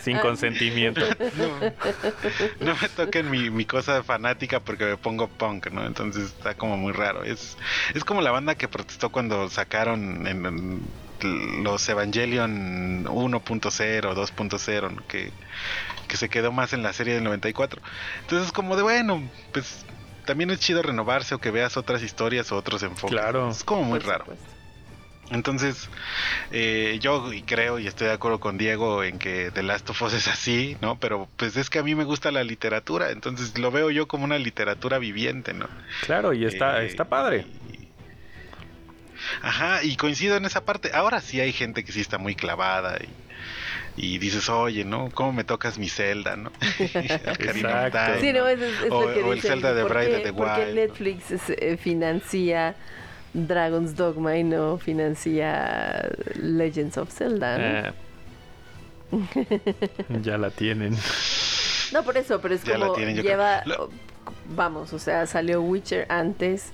Sin 0.00 0.18
consentimiento. 0.18 1.00
No, 1.36 2.66
no 2.72 2.76
me 2.80 2.88
toquen 2.88 3.30
mi, 3.30 3.50
mi 3.50 3.64
cosa 3.64 4.02
fanática 4.02 4.60
porque 4.60 4.84
me 4.84 4.96
pongo 4.96 5.28
punk, 5.28 5.68
¿no? 5.70 5.86
Entonces 5.86 6.24
está 6.24 6.54
como 6.54 6.76
muy 6.76 6.92
raro. 6.92 7.24
Es, 7.24 7.56
es 7.94 8.04
como 8.04 8.20
la 8.20 8.30
banda 8.30 8.54
que 8.54 8.68
protestó 8.68 9.10
cuando 9.10 9.48
sacaron 9.50 10.26
en, 10.26 10.46
en 10.46 11.62
los 11.62 11.88
Evangelion 11.88 13.04
1.0, 13.04 14.00
2.0, 14.14 14.90
¿no? 14.90 15.06
que, 15.06 15.30
que 16.08 16.16
se 16.16 16.28
quedó 16.28 16.50
más 16.52 16.72
en 16.72 16.82
la 16.82 16.92
serie 16.92 17.14
del 17.14 17.24
94. 17.24 17.80
Entonces 18.22 18.48
es 18.48 18.52
como 18.52 18.76
de, 18.76 18.82
bueno, 18.82 19.22
pues 19.52 19.84
también 20.26 20.50
es 20.50 20.60
chido 20.60 20.82
renovarse 20.82 21.34
o 21.34 21.38
que 21.38 21.50
veas 21.50 21.76
otras 21.76 22.02
historias 22.02 22.50
o 22.52 22.56
otros 22.56 22.82
enfoques. 22.82 23.10
Claro. 23.16 23.50
Es 23.50 23.64
como 23.64 23.84
muy 23.84 24.00
Por 24.00 24.08
raro. 24.08 24.24
supuesto. 24.24 24.46
Entonces, 25.32 25.88
eh, 26.50 26.98
yo 27.00 27.32
y 27.32 27.42
creo 27.42 27.78
y 27.78 27.86
estoy 27.86 28.08
de 28.08 28.12
acuerdo 28.12 28.38
con 28.40 28.58
Diego 28.58 29.02
en 29.02 29.18
que 29.18 29.50
The 29.50 29.62
Last 29.62 29.88
of 29.90 30.02
Us 30.02 30.12
es 30.14 30.28
así, 30.28 30.76
¿no? 30.80 30.98
Pero 31.00 31.28
pues 31.36 31.56
es 31.56 31.70
que 31.70 31.78
a 31.78 31.82
mí 31.82 31.94
me 31.94 32.04
gusta 32.04 32.30
la 32.30 32.44
literatura, 32.44 33.10
entonces 33.10 33.58
lo 33.58 33.70
veo 33.70 33.90
yo 33.90 34.06
como 34.08 34.24
una 34.24 34.38
literatura 34.38 34.98
viviente, 34.98 35.54
¿no? 35.54 35.68
Claro, 36.04 36.32
y 36.32 36.44
está, 36.44 36.82
Eh, 36.82 36.86
está 36.86 37.06
padre. 37.06 37.46
y- 37.72 37.88
Ajá, 39.40 39.82
y 39.84 39.96
coincido 39.96 40.36
en 40.36 40.44
esa 40.44 40.64
parte. 40.64 40.90
Ahora 40.92 41.20
sí 41.20 41.40
hay 41.40 41.52
gente 41.52 41.84
que 41.84 41.92
sí 41.92 42.00
está 42.00 42.18
muy 42.18 42.34
clavada 42.34 42.98
y, 43.96 44.14
y 44.14 44.18
dices, 44.18 44.48
oye, 44.48 44.84
¿no? 44.84 45.10
¿Cómo 45.14 45.32
me 45.32 45.44
tocas 45.44 45.78
mi 45.78 45.88
Zelda, 45.88 46.36
no? 46.36 46.50
Exacto. 46.78 47.98
Time, 47.98 48.20
Sí, 48.20 48.32
no, 48.32 48.46
es, 48.48 48.60
es- 48.60 48.80
es 48.82 48.90
O- 48.90 49.02
lo 49.08 49.14
que 49.14 49.22
o 49.22 49.32
el 49.32 49.40
Zelda 49.40 49.72
de 49.74 49.82
¿por 49.82 49.92
Breath 49.92 50.08
qué- 50.08 50.16
of 50.16 50.22
the 50.24 50.32
por 50.32 50.54
qué 50.54 50.60
Wild, 50.60 50.68
¿no? 50.68 50.74
Netflix 50.74 51.24
eh, 51.50 51.76
financia 51.76 52.74
Dragon's 53.34 53.96
Dogma 53.96 54.36
y 54.36 54.44
no 54.44 54.78
financia 54.78 56.08
Legends 56.34 56.98
of 56.98 57.10
Zelda? 57.10 57.58
¿no? 57.58 57.64
Eh, 57.64 57.92
ya 60.22 60.38
la 60.38 60.50
tienen. 60.50 60.96
No, 61.92 62.02
por 62.02 62.16
eso, 62.16 62.40
pero 62.40 62.54
es 62.54 62.64
Ya 62.64 62.78
la 62.78 62.86
como 62.86 62.96
tienen, 62.96 63.16
lleva, 63.22 63.62
creo. 63.64 63.90
Vamos, 64.54 64.92
o 64.92 64.98
sea, 64.98 65.26
salió 65.26 65.60
Witcher 65.62 66.06
antes, 66.08 66.72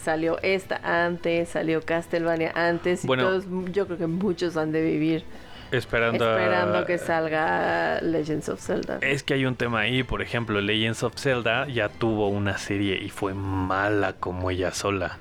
salió 0.00 0.38
esta 0.42 0.80
antes, 1.06 1.48
salió 1.48 1.82
Castlevania 1.82 2.52
antes, 2.54 3.04
y 3.04 3.06
Bueno. 3.06 3.24
todos, 3.24 3.44
yo 3.72 3.86
creo 3.86 3.98
que 3.98 4.06
muchos 4.06 4.56
han 4.56 4.70
de 4.72 4.82
vivir 4.82 5.24
Esperando, 5.72 6.24
a- 6.24 6.38
esperando 6.40 6.86
que 6.86 6.98
salga 6.98 8.00
Legends 8.00 8.48
of 8.48 8.60
Zelda. 8.60 8.98
Es 9.00 9.22
que 9.24 9.34
hay 9.34 9.44
un 9.44 9.56
tema 9.56 9.80
ahí, 9.80 10.02
por 10.04 10.22
ejemplo, 10.22 10.60
Legends 10.60 11.02
of 11.02 11.14
Zelda 11.16 11.66
ya 11.68 11.88
tuvo 11.88 12.28
una 12.28 12.58
serie 12.58 12.96
y 13.02 13.10
fue 13.10 13.34
mala 13.34 14.12
como 14.14 14.50
ella 14.50 14.70
sola. 14.72 15.18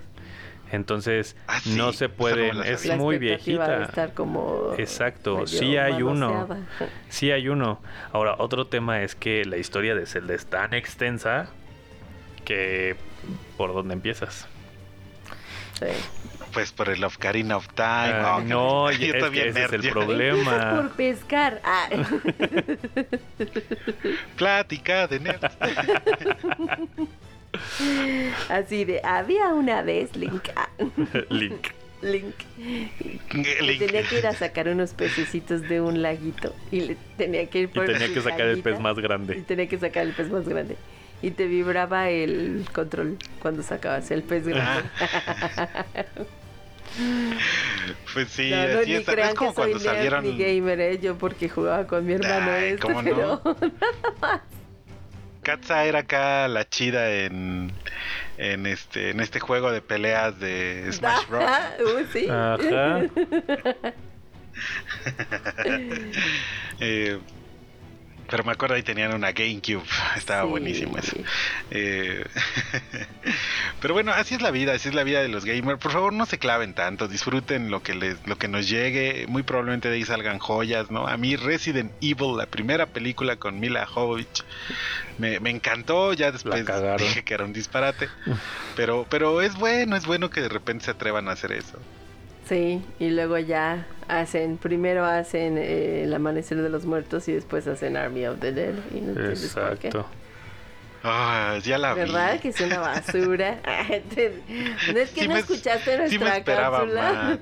Entonces, 0.74 1.36
Ah, 1.48 1.60
sí, 1.60 1.76
no 1.78 1.94
se 1.94 2.06
esa 2.06 2.54
no 2.54 2.64
es 2.64 2.86
La 2.88 2.96
muy 2.98 3.16
expectativa 3.18 3.68
de 3.68 3.76
viejita. 3.76 3.90
estar 3.90 4.14
como 4.16 4.74
Exacto, 4.76 5.46
sí 5.46 5.78
hay 5.78 6.02
uno. 6.02 6.34
manoseada. 6.34 6.60
Sí 7.10 7.30
hay 7.32 7.48
uno. 7.48 7.80
Ahora, 8.12 8.36
otro 8.40 8.66
tema 8.66 9.04
es 9.04 9.14
que 9.14 9.46
la 9.46 9.58
historia 9.58 9.94
de 9.94 10.08
Zelda 10.08 10.34
es 10.34 10.48
tan 10.48 10.74
extensa 10.74 11.50
que 12.44 12.96
por 13.56 13.72
dónde 13.72 13.94
empiezas. 13.94 14.48
Sí. 15.80 15.86
Pues 16.54 16.72
por 16.72 16.90
el 16.90 17.04
Ocarina 17.04 17.58
of 17.58 17.68
Time. 17.76 17.86
Ah, 17.86 18.42
no, 18.44 18.90
yo 18.92 19.14
es 19.14 19.30
que 19.30 19.50
ese 19.50 19.66
es 19.66 19.74
el 19.74 19.88
problema. 19.92 20.72
Por 20.76 20.90
pescar. 20.94 21.62
Ah. 21.64 21.88
Plática 24.38 25.06
de 25.08 25.20
nerd. 25.20 25.44
Así 28.50 28.86
de, 28.86 29.02
había 29.04 29.48
una 29.54 29.82
vez 29.82 30.16
Link. 30.16 30.50
ah, 30.56 30.70
Link. 31.30 31.68
Link. 32.02 32.36
Link. 33.62 33.80
Tenía 33.80 34.04
que 34.04 34.20
ir 34.20 34.28
a 34.28 34.34
sacar 34.34 34.68
unos 34.68 34.94
pececitos 34.94 35.62
de 35.70 35.80
un 35.82 36.02
laguito. 36.02 36.54
Y 36.72 36.82
le 36.82 36.98
tenía 37.18 37.46
que 37.50 37.60
ir 37.60 37.66
Y 37.66 37.68
por 37.68 37.86
tenía 37.86 38.08
su 38.08 38.14
que 38.16 38.22
sacar 38.22 38.48
el 38.48 38.62
pez 38.62 38.80
más 38.80 38.98
Y 38.98 39.02
grande. 39.02 39.36
tenía 39.48 39.68
que 39.68 39.78
sacar 39.80 40.04
el 40.06 40.14
pez 40.14 40.30
más 40.30 40.48
grande. 40.48 40.76
Y 41.22 41.32
te 41.32 41.48
vibraba 41.48 42.10
el 42.10 42.66
control 42.74 43.18
cuando 43.40 43.64
sacabas 43.64 44.12
el 44.12 44.24
pez 44.24 44.46
grande. 44.48 44.84
Pues 48.14 48.30
sí, 48.30 48.52
no, 48.52 48.68
no, 48.68 48.80
así 48.82 48.90
ni 48.92 48.96
está. 48.98 49.14
crean 49.14 49.30
Es 49.30 49.36
como 49.36 49.52
que 49.52 49.56
soy 49.56 49.72
cuando 49.72 49.80
nerd 49.94 49.96
salieron. 49.96 50.38
gamer, 50.38 50.80
¿eh? 50.80 51.00
Yo 51.02 51.18
porque 51.18 51.50
jugaba 51.50 51.88
con 51.88 52.06
mi 52.06 52.14
hermano 52.14 52.52
Ay, 52.52 52.74
esto, 52.74 52.88
¿cómo 52.88 53.02
no? 53.02 53.42
pero... 53.42 53.42
Katza 55.44 55.86
era 55.86 56.00
acá 56.00 56.48
la 56.48 56.68
chida 56.68 57.12
en 57.12 57.72
en 58.38 58.66
este 58.66 59.12
en 59.12 59.20
este 59.20 59.40
juego 59.40 59.72
de 59.72 59.82
peleas 59.82 60.40
de 60.40 60.92
Smash 60.92 61.28
Bros. 61.28 61.46
Sí. 62.12 62.28
Ajá. 62.30 63.04
Eh, 66.80 67.20
pero 68.34 68.44
me 68.46 68.52
acuerdo 68.54 68.74
ahí 68.74 68.82
tenían 68.82 69.14
una 69.14 69.32
GameCube, 69.32 69.84
estaba 70.18 70.42
Sí. 70.42 70.48
buenísimo 70.50 70.98
eso. 70.98 71.16
Eh, 71.70 72.26
pero 73.80 73.94
bueno, 73.94 74.12
así 74.12 74.34
es 74.34 74.42
la 74.42 74.50
vida, 74.50 74.74
así 74.74 74.90
es 74.90 74.96
la 74.96 75.04
vida 75.04 75.22
de 75.22 75.28
los 75.28 75.46
gamers. 75.46 75.78
Por 75.80 75.92
favor, 75.92 76.14
no 76.14 76.26
se 76.26 76.40
claven 76.40 76.74
tanto, 76.74 77.08
disfruten 77.08 77.70
lo 77.70 77.84
que 77.84 77.94
les, 77.94 78.26
lo 78.26 78.36
que 78.40 78.48
nos 78.48 78.68
llegue. 78.68 79.26
Muy 79.28 79.44
probablemente 79.44 79.88
de 79.90 79.98
ahí 79.98 80.04
salgan 80.04 80.40
joyas, 80.40 80.90
¿no? 80.90 81.08
A 81.08 81.16
mí 81.16 81.36
Resident 81.36 81.92
Evil, 82.02 82.36
la 82.36 82.48
primera 82.48 82.88
película 82.88 83.36
con 83.36 83.60
Mila 83.60 83.86
Jovovich, 83.86 84.44
me, 85.20 85.40
me 85.40 85.52
encantó. 85.52 86.14
Ya 86.14 86.32
después 86.32 86.66
dije 86.98 87.24
que 87.24 87.36
era 87.36 87.46
un 87.46 87.54
disparate, 87.54 88.10
pero, 88.76 89.06
pero 89.12 89.42
es 89.44 89.54
bueno, 89.58 89.96
es 89.96 90.08
bueno 90.08 90.32
que 90.32 90.42
de 90.42 90.50
repente 90.50 90.86
se 90.86 90.92
atrevan 90.92 91.28
a 91.30 91.34
hacer 91.34 91.52
eso. 91.52 91.78
Sí, 92.48 92.82
y 93.00 93.10
luego 93.10 93.38
ya 93.38 93.86
hacen, 94.08 94.58
primero 94.58 95.06
hacen 95.06 95.58
eh, 95.58 96.04
el 96.04 96.14
amanecer 96.14 96.62
de 96.62 96.70
los 96.70 96.86
muertos 96.86 97.28
y 97.30 97.34
después 97.34 97.66
hacen 97.68 97.96
Army 97.96 98.26
of 98.28 98.40
the 98.40 98.52
Dead. 98.52 98.74
Y 98.94 99.00
no 99.02 99.10
entiendes 99.12 99.54
por 99.54 99.78
qué. 99.78 99.88
Exacto. 99.88 100.10
Ah, 101.06 101.58
ya 101.64 101.78
la 101.78 101.94
vi. 101.94 102.00
¿Verdad? 102.02 102.40
Que 102.40 102.50
es 102.50 102.62
una 102.62 102.80
basura. 102.80 103.60
Te- 104.16 104.34
no 104.94 105.00
es 105.00 105.10
que 105.12 105.22
Sí 105.22 105.28
no 105.28 105.34
me- 105.34 105.40
escuchaste 105.42 105.98
nuestra 105.98 106.08
sí 106.08 106.18
me 106.18 106.38
esperaba 106.38 106.78
cápsula. 106.80 107.40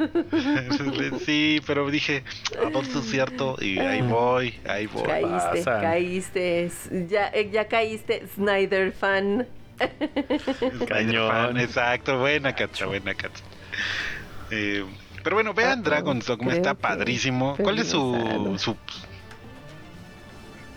sí, 1.26 1.62
pero 1.68 1.90
dije, 1.92 2.24
a 2.60 2.70
ver 2.70 2.86
si 2.86 2.98
es 3.00 3.06
cierto, 3.06 3.58
y 3.62 3.78
ahí 3.80 4.02
voy, 4.02 4.60
ahí 4.68 4.88
voy. 4.88 5.04
Caíste, 5.04 5.64
pasan. 5.64 5.82
caíste. 5.82 6.72
Ya, 7.08 7.28
eh, 7.28 7.50
ya 7.52 7.68
caíste, 7.68 8.24
Snyder 8.36 8.92
fan. 8.94 9.48
Cañón. 10.88 11.60
Exacto, 11.60 12.20
buena 12.20 12.56
Katza, 12.56 12.86
buena 12.88 13.14
Katza. 13.14 13.44
Eh, 14.52 14.86
pero 15.24 15.36
bueno, 15.36 15.54
vean 15.54 15.80
Ah, 15.80 15.82
Dragon's 15.84 16.26
Dogma, 16.26 16.54
está 16.54 16.74
padrísimo. 16.74 17.56
¿Cuál 17.58 17.80
es 17.80 17.88
su, 17.90 18.56
su... 18.60 18.76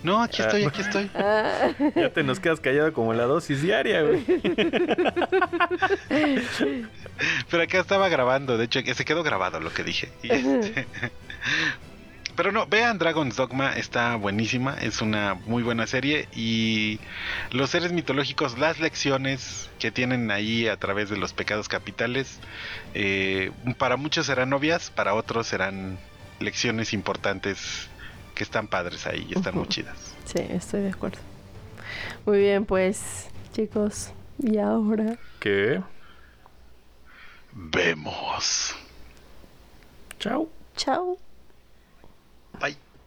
No, 0.03 0.23
aquí 0.23 0.43
Ah. 0.43 0.45
estoy, 0.45 0.65
aquí 0.65 0.81
estoy. 0.83 1.11
Ah, 1.15 1.71
Ya 1.97 2.11
te 2.11 2.23
nos 2.23 2.39
quedas 2.41 2.61
callado 2.61 2.93
como 2.93 3.15
la 3.15 3.25
dosis 3.25 3.63
diaria, 3.63 4.03
güey. 4.03 4.23
Pero 7.51 7.63
acá 7.63 7.81
estaba 7.81 8.09
grabando, 8.09 8.59
de 8.59 8.65
hecho, 8.65 8.83
que 8.83 8.95
se 8.95 9.05
quedó 9.05 9.23
grabado 9.23 9.61
lo 9.61 9.73
que 9.73 9.85
dije. 9.85 10.11
Y 10.23 10.31
este- 10.33 10.87
Pero 12.37 12.51
no, 12.51 12.67
vean 12.67 12.99
Dragon's 12.99 13.37
Dogma, 13.37 13.77
está 13.77 14.17
buenísima, 14.17 14.75
es 14.81 15.01
una 15.01 15.35
muy 15.35 15.63
buena 15.63 15.87
serie 15.87 16.29
y 16.35 16.99
los 17.51 17.71
seres 17.71 17.93
mitológicos, 17.93 18.59
las 18.59 18.81
lecciones 18.81 19.71
que 19.79 19.93
tienen 19.93 20.31
ahí 20.31 20.67
a 20.67 20.77
través 20.77 21.11
de 21.11 21.17
los 21.17 21.33
pecados 21.33 21.69
capitales, 21.69 22.41
eh, 22.95 23.53
para 23.79 23.97
muchos 23.97 24.27
serán 24.27 24.53
obvias, 24.53 24.91
para 24.91 25.15
otros 25.15 25.47
serán 25.47 25.99
lecciones 26.41 26.93
importantes 26.93 27.89
que 28.35 28.43
están 28.43 28.67
padres 28.67 29.07
ahí 29.07 29.27
y 29.31 29.39
están 29.39 29.55
muy 29.55 29.69
chidas. 29.69 30.15
sí, 30.25 30.45
estoy 30.51 30.83
de 30.83 30.91
acuerdo. 30.91 31.19
Muy 32.27 32.39
bien, 32.39 32.65
pues, 32.65 33.29
chicos. 33.53 34.13
Y 34.39 34.59
ahora. 34.59 35.17
¿Qué? 35.39 35.81
Vemos. 37.53 38.75
Chao. 40.19 40.49
Chao. 40.77 41.19
Bye. 42.61 42.84